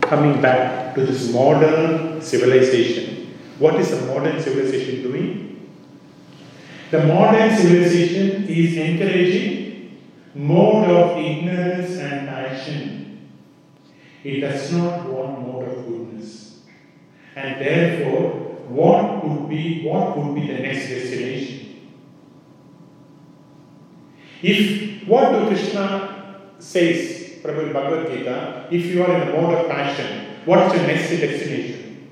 [0.00, 5.70] coming back to this modern civilization, what is the modern civilization doing?
[6.90, 9.98] The modern civilization is encouraging
[10.34, 13.30] mode of ignorance and passion.
[14.24, 16.60] It does not want mode of goodness.
[17.34, 18.41] And therefore,
[18.74, 21.90] what would be what would be the next destination?
[24.42, 29.68] If what do Krishna says, Prabhu Bhagavad Gita, if you are in a mode of
[29.68, 32.10] passion, what's your next destination?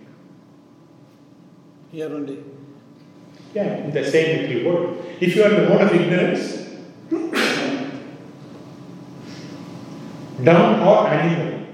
[1.90, 2.44] Here only.
[3.54, 5.04] Yeah, in the same literal word.
[5.20, 6.60] If you are in the mode of ignorance,
[10.44, 11.66] down or animal.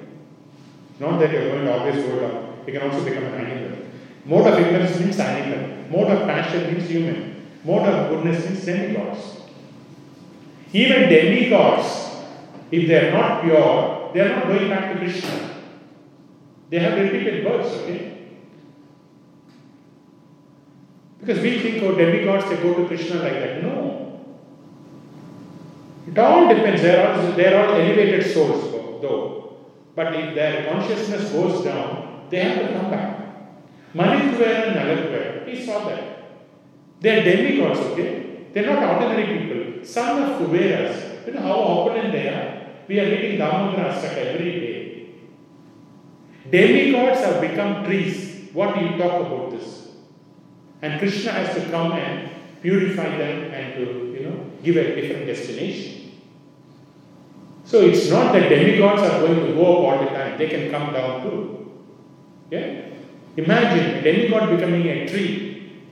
[0.98, 2.58] Not that you are going to always go down.
[2.66, 3.85] You can also become an animal.
[4.26, 5.88] Mode of ignorance means animal.
[5.90, 7.46] Mode of passion means human.
[7.64, 9.36] Mode of goodness means demigods.
[10.72, 12.10] Even demigods,
[12.72, 15.62] if they are not pure, they are not going back to Krishna.
[16.70, 18.18] They have repeated births, okay?
[21.20, 23.62] Because we think, oh, demigods, they go to Krishna like that.
[23.62, 24.24] No.
[26.08, 26.82] It all depends.
[26.82, 28.72] They are all, they are all elevated souls,
[29.02, 29.56] though.
[29.94, 33.15] But if their consciousness goes down, they have to come back.
[33.96, 36.02] Manitwara and Nalakuvara, he saw that.
[37.00, 38.46] They are demigods, okay?
[38.52, 39.84] They are not ordinary people.
[39.84, 42.66] Son of Kuberas, you know how opulent they are?
[42.88, 45.08] We are meeting Damodara Ashtaka every day.
[46.50, 48.50] Demigods have become trees.
[48.52, 49.88] What do you talk about this?
[50.82, 52.30] And Krishna has to come and
[52.62, 56.12] purify them and to, you know, give a different destination.
[57.64, 60.70] So it's not that demigods are going to go up all the time, they can
[60.70, 61.72] come down too.
[62.50, 62.95] Yeah?
[63.36, 65.82] Imagine a demigod becoming a tree,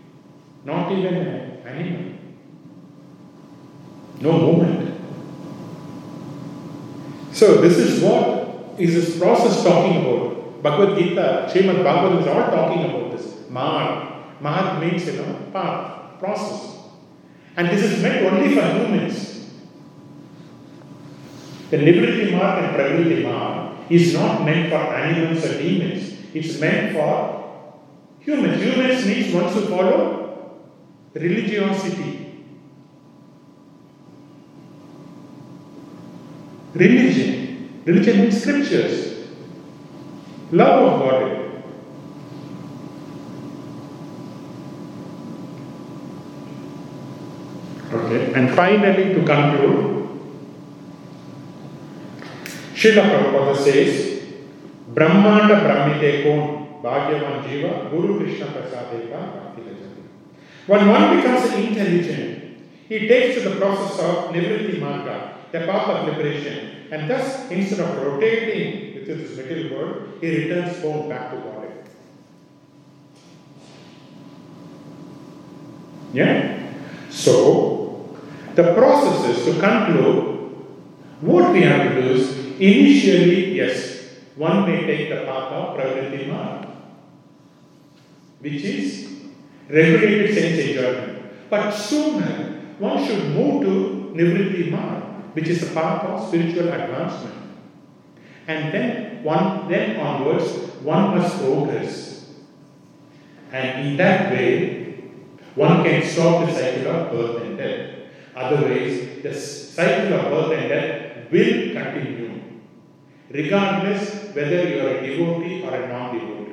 [0.65, 2.15] not even an animal.
[4.21, 5.01] No movement.
[7.33, 10.63] So this is what is this process talking about.
[10.63, 13.51] Bhagavad Gita, Srimad Bhagavatam is all talking about this.
[13.51, 14.23] Mar.
[14.41, 16.79] Mar means, you know, path, process.
[17.57, 19.51] And this is meant only for humans.
[21.71, 26.14] The Nivritti marg and Pravritti marg is not meant for animals or demons.
[26.35, 27.45] It's meant for
[28.19, 28.61] humans.
[28.61, 30.61] Humans needs ones to follow
[31.15, 32.45] religiosity.
[36.75, 37.83] Religion.
[37.85, 39.29] Religion means scriptures.
[40.51, 41.41] Love of God.
[47.93, 50.09] Okay, and finally to conclude,
[52.75, 54.14] Srila Prabhupada says,
[54.95, 60.03] Brahmite Kon Bhagyavan Jiva Guru Krishna Prasadeka Bhakti Rajati.
[60.67, 66.09] When one becomes intelligent, he takes to the process of Nivritti Marga, the path of
[66.09, 71.37] liberation, and thus instead of rotating within this material world, he returns home back to
[71.39, 71.55] God.
[76.13, 76.71] Yeah?
[77.11, 78.17] So,
[78.55, 80.55] the process is to conclude
[81.21, 83.94] what we have to initially, yes,
[84.37, 86.67] one may take the path of Pravritti Marg,
[88.41, 89.23] which is
[89.69, 91.51] regulated sense enjoyment.
[91.51, 95.05] But sooner, one should move to Nivritti Marg,
[95.35, 97.35] which is the path of spiritual advancement.
[98.47, 100.51] And then one then onwards,
[100.83, 102.35] one must progress.
[103.53, 105.05] And in that way,
[105.55, 107.91] one can stop the cycle of birth and death.
[108.35, 112.43] Otherwise, the cycle of birth and death will continue,
[113.31, 116.45] regardless whether you are a devotee or a non devotee.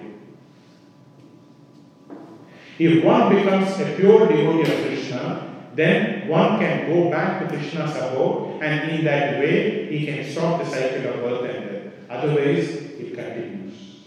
[2.79, 7.95] If one becomes a pure devotee of Krishna, then one can go back to Krishna's
[7.95, 11.93] abode, and in that way, he can stop the cycle of birth and death.
[12.09, 13.99] Otherwise, it continues.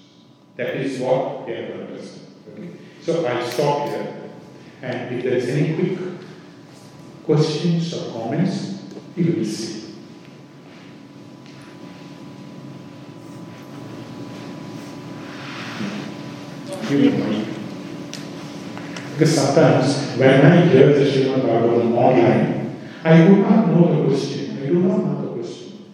[0.57, 2.27] That is what have to understand.
[2.53, 2.71] Okay?
[3.03, 4.17] So I'll stop here.
[4.83, 5.99] And if there is any quick
[7.25, 8.83] questions or comments,
[9.17, 9.74] we will see.
[16.95, 17.47] Mind.
[19.13, 24.59] Because sometimes when I hear the Srimad Bhagavatam online, I do not know the question.
[24.63, 25.89] I do not know the question.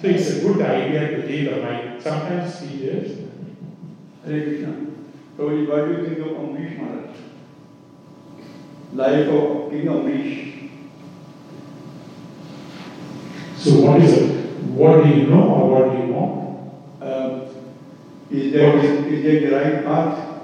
[0.00, 2.02] So it's a good idea to give a mic.
[2.02, 3.18] Sometimes he hears.
[4.24, 4.74] Hare Krishna.
[5.36, 7.16] Prabhuji, what do you think of Ambarish Maharaj?
[8.92, 10.70] Life of King Ambarish.
[13.56, 14.30] So what is it?
[14.78, 16.47] What do you know or what do you want?
[18.30, 20.42] Is that, is, that the right path?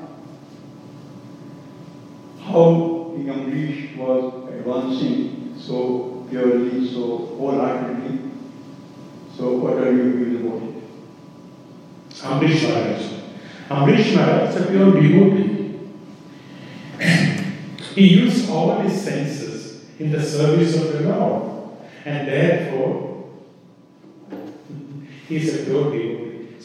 [2.41, 8.31] How King Ambarish was advancing so purely, so wholeheartedly.
[9.37, 10.75] So what are your views about it?
[12.23, 13.03] Ambarish Maharaj.
[13.69, 15.79] Ambarish Maharaj is a pure devotee.
[17.95, 21.71] he used all his senses in the service of the Lord.
[22.07, 23.31] And therefore,
[25.29, 26.14] he is a pure devotee.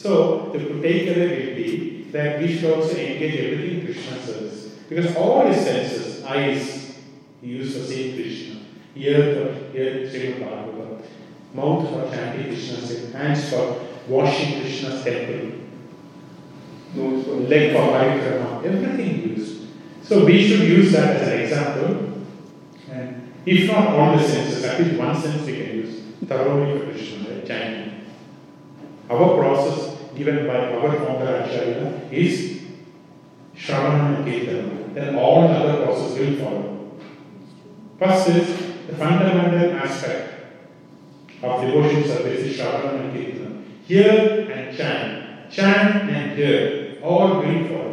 [0.00, 4.64] So, the takeaway will be that we should also engage everything in Krishna service.
[4.88, 6.96] Because all his senses, eyes,
[7.42, 8.60] he used for seeing Krishna,
[8.96, 11.02] ear for hearing Srimad Bhagavatam,
[11.52, 13.78] mouth for chanting Krishna's name, hands for
[14.08, 15.58] washing Krishna's temple,
[16.94, 19.68] Those were leg for parikrama, everything used.
[20.02, 22.24] So we should use that as an example.
[22.90, 26.86] And if not all the senses, at least one sense we can use thoroughly for
[26.86, 27.46] Krishna, right?
[27.46, 28.06] chanting.
[29.10, 32.60] Our process given by our founder Acharya is
[33.56, 34.94] Shravana and.
[34.94, 36.90] Then all other process will follow.
[37.98, 38.46] First is
[38.86, 40.34] the fundamental aspect
[41.42, 43.64] of devotion service is Shravana and Kirtana.
[43.86, 45.50] Hear and chant.
[45.52, 46.98] Chant and hear.
[47.02, 47.90] All will follow.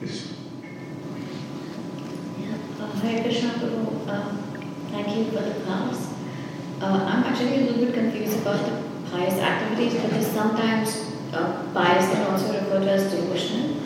[0.00, 0.34] Yes.
[2.80, 4.36] Uh, Hare Krishna Guru, uh,
[4.90, 6.11] thank you for the class.
[6.82, 12.06] Uh, I'm actually a little bit confused about the pious activities because sometimes uh, pious
[12.12, 13.76] can also refer to as devotional.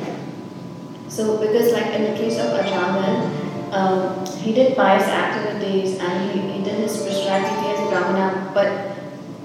[1.08, 6.40] So, because like in the case of Ajamil, um, he did pious activities and he,
[6.52, 8.96] he did his prescribed as a Brahmana, but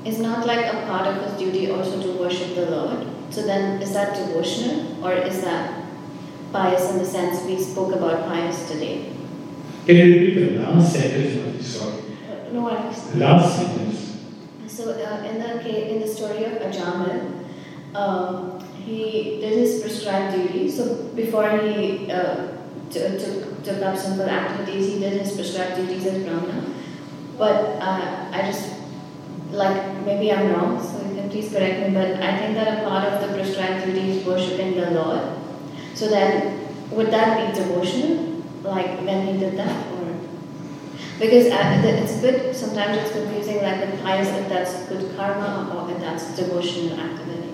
[0.05, 3.05] it's not like a part of his duty also to worship the Lord.
[3.31, 5.83] So then, is that devotional or is that
[6.53, 9.11] pious in the sense we spoke about pious today?
[9.85, 11.81] Can you repeat the last sentence?
[11.81, 12.00] Uh,
[13.15, 14.17] Last sentence.
[14.67, 17.45] So uh, in the in the story of Ajamil,
[17.95, 20.69] um, he did his prescribed duty.
[20.69, 22.57] So before he uh,
[22.89, 26.73] took took up simple activities, he did his prescribed duties as Brahmana.
[27.37, 28.73] But uh, I just
[29.51, 31.93] like maybe I'm wrong, so you can please correct me.
[31.93, 35.21] But I think that a part of the prescribed duty is worshiping the Lord.
[35.95, 38.29] So then, would that be devotional?
[38.63, 39.90] Like when he did that,
[41.21, 45.71] Because uh, it's a bit, sometimes it's confusing, like with pious, if that's good karma
[45.71, 47.53] or if that's devotional activity.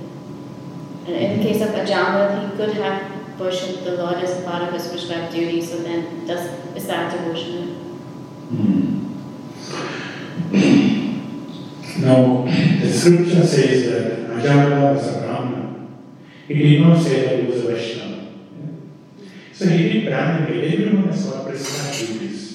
[1.06, 4.73] And in the case of Ajamil, he could have worshipped the Lord as part of
[4.73, 7.76] his prescribed duty, so then does, is that devotional?
[11.98, 15.88] Now, the scripture says that Ajamila was a Brahmana.
[16.48, 18.27] It did not say that he was a Vaishnava.
[19.52, 20.45] So he did Brahmana.
[20.48, 22.47] Everyone has got prescribed duties.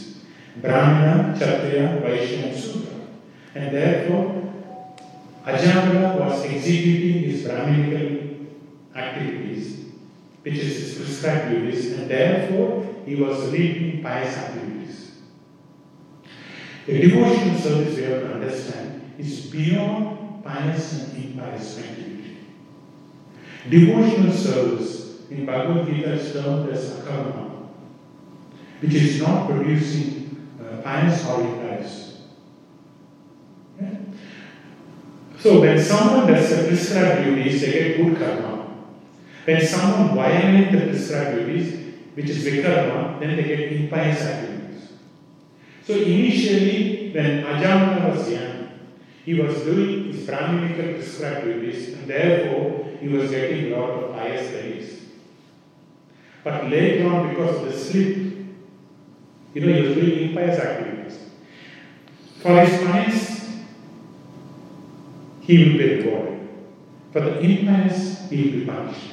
[0.57, 2.95] Brahmana, Kshatriya, Vaishya and Sudra.
[3.55, 4.53] And therefore,
[5.45, 8.47] Ajamila was executing his Brahminical
[8.95, 9.87] activities,
[10.43, 15.12] which is his prescribed duties, and therefore he was leading pious activities.
[16.87, 22.37] A devotional service we have to understand is beyond pious and impious activity.
[23.69, 27.69] Devotional service in Bhagavad Gita is termed as akarma,
[28.81, 30.22] which is not producing
[30.82, 32.22] pious or impious.
[33.80, 33.90] Yeah?
[35.38, 38.52] So when someone does the prescribed duties, they get good karma.
[39.44, 44.92] When someone violates the prescribed duties, which is vikarma, then they get impious activities.
[45.84, 48.68] So initially, when Ajamila was young,
[49.24, 54.14] he was doing his Brahminical prescribed duties, and therefore he was getting a lot of
[54.14, 55.02] pious praise.
[56.44, 58.22] But later on, because of the slip,
[59.55, 61.19] you know, he was doing impious activities.
[62.41, 63.51] For his pious,
[65.41, 66.49] he will be rewarded.
[67.12, 69.11] For the impious, he will be punished.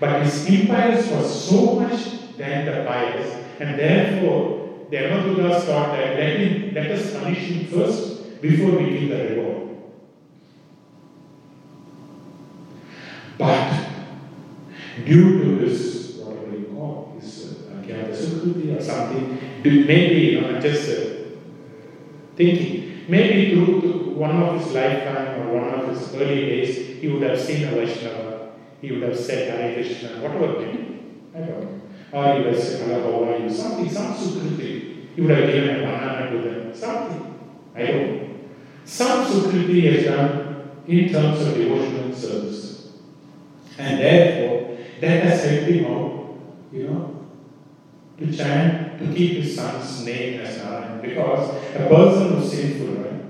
[0.00, 6.18] But his impious was so much than the pious, and therefore the Yamadutas thought that
[6.18, 9.68] let, him, let us punish him first before we give the reward.
[13.38, 13.86] But
[15.04, 16.03] due to his,
[17.94, 21.14] uh, Agyata Sukruti or something, maybe, you know, just uh,
[22.36, 27.22] thinking, maybe through one of his lifetime or one of his early days, he would
[27.22, 31.00] have seen a Vaishnava, he would have said Hare Krishna, whatever maybe,
[31.34, 31.80] I don't know.
[32.12, 33.50] Or he have are you?
[33.50, 35.06] Something, some Sukruti.
[35.14, 37.40] He would have given a banana to them, something.
[37.74, 38.30] I don't know.
[38.84, 42.92] Some Sukruti has done in terms of devotional service.
[43.78, 46.23] And therefore, that has helped him out,
[48.44, 51.00] to to keep his son's name as Narayan.
[51.00, 53.24] Because a person who's sinful, right?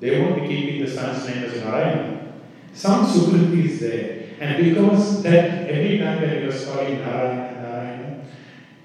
[0.00, 2.32] They won't be keeping the son's name as Narayan.
[2.74, 4.22] Some Sukruti is there.
[4.40, 8.24] And because that every time that he was calling Narayan, Narayan,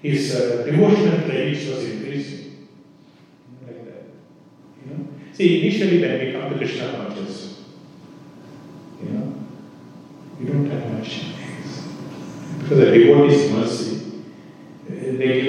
[0.01, 2.67] his uh, devotional credits was increasing.
[3.65, 4.03] Like that.
[4.85, 5.07] You know?
[5.33, 7.63] See, initially when we come to Krishna consciousness,
[9.01, 9.33] you know,
[10.39, 11.23] we don't have much.
[12.59, 13.86] Because the devotee's mercy,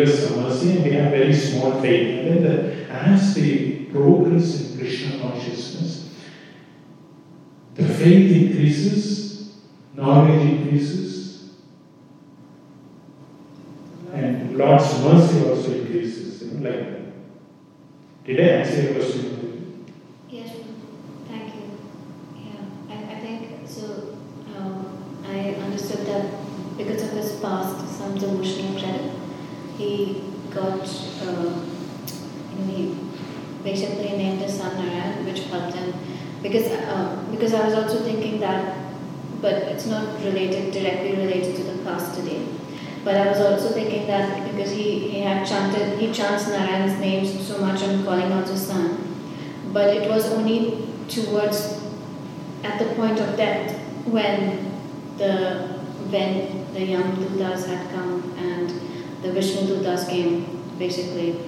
[0.07, 2.19] some mercy and we have very small faith.
[2.19, 6.15] And then the, as the progress in Krishna consciousness,
[7.75, 9.57] the faith increases,
[9.95, 11.51] knowledge increases,
[14.13, 16.99] and Lord's mercy also increases, you know, like that.
[18.25, 19.85] Did I answer your question?
[20.29, 20.51] Yes,
[21.29, 21.79] thank you.
[22.37, 24.19] Yeah, I, I think so.
[24.57, 29.13] Um, I understood that because of his past, some devotional credit,
[29.77, 30.81] he got,
[31.23, 31.63] uh,
[32.51, 32.97] you know, he
[33.79, 35.95] basically named his son Narayan, which helped him.
[36.43, 38.77] Because, uh, because I was also thinking that,
[39.41, 42.47] but it's not related, directly related to the past today.
[43.05, 47.47] But I was also thinking that because he, he had chanted, he chants Narayan's names
[47.47, 48.99] so much and calling out his son,
[49.73, 51.81] but it was only towards
[52.65, 54.75] at the point of death when
[55.17, 55.79] the
[56.11, 58.69] when the Yama Dutas had come and
[59.23, 61.39] the Vishnu Dutas came basically.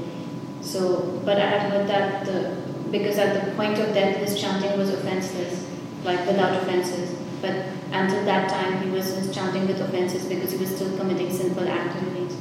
[0.60, 2.56] So, but I had heard that the
[2.90, 5.66] because at the point of death his chanting was offenseless,
[6.04, 7.16] like without offenses.
[7.40, 7.54] But
[7.92, 12.36] until that time he was chanting with offenses because he was still committing sinful activities.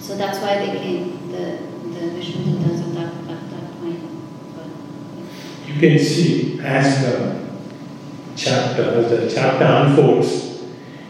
[0.00, 1.58] So that's why they came, the,
[1.98, 4.00] the Vishnu at that, at that point.
[4.54, 4.66] But,
[5.66, 7.46] You can see as the
[8.36, 10.62] chapter, as the chapter unfolds,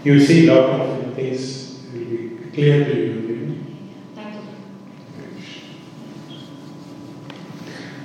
[0.04, 3.13] you see a lot of things will be clear to you.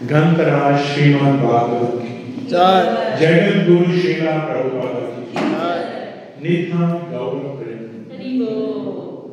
[0.01, 4.93] गंतराज श्रीमान भागवत की। जगत गुरु श्रीला प्रभुपाद
[5.25, 5.41] की।
[6.43, 7.81] निधान गौरव प्रेम
[8.11, 8.88] हरि बोल।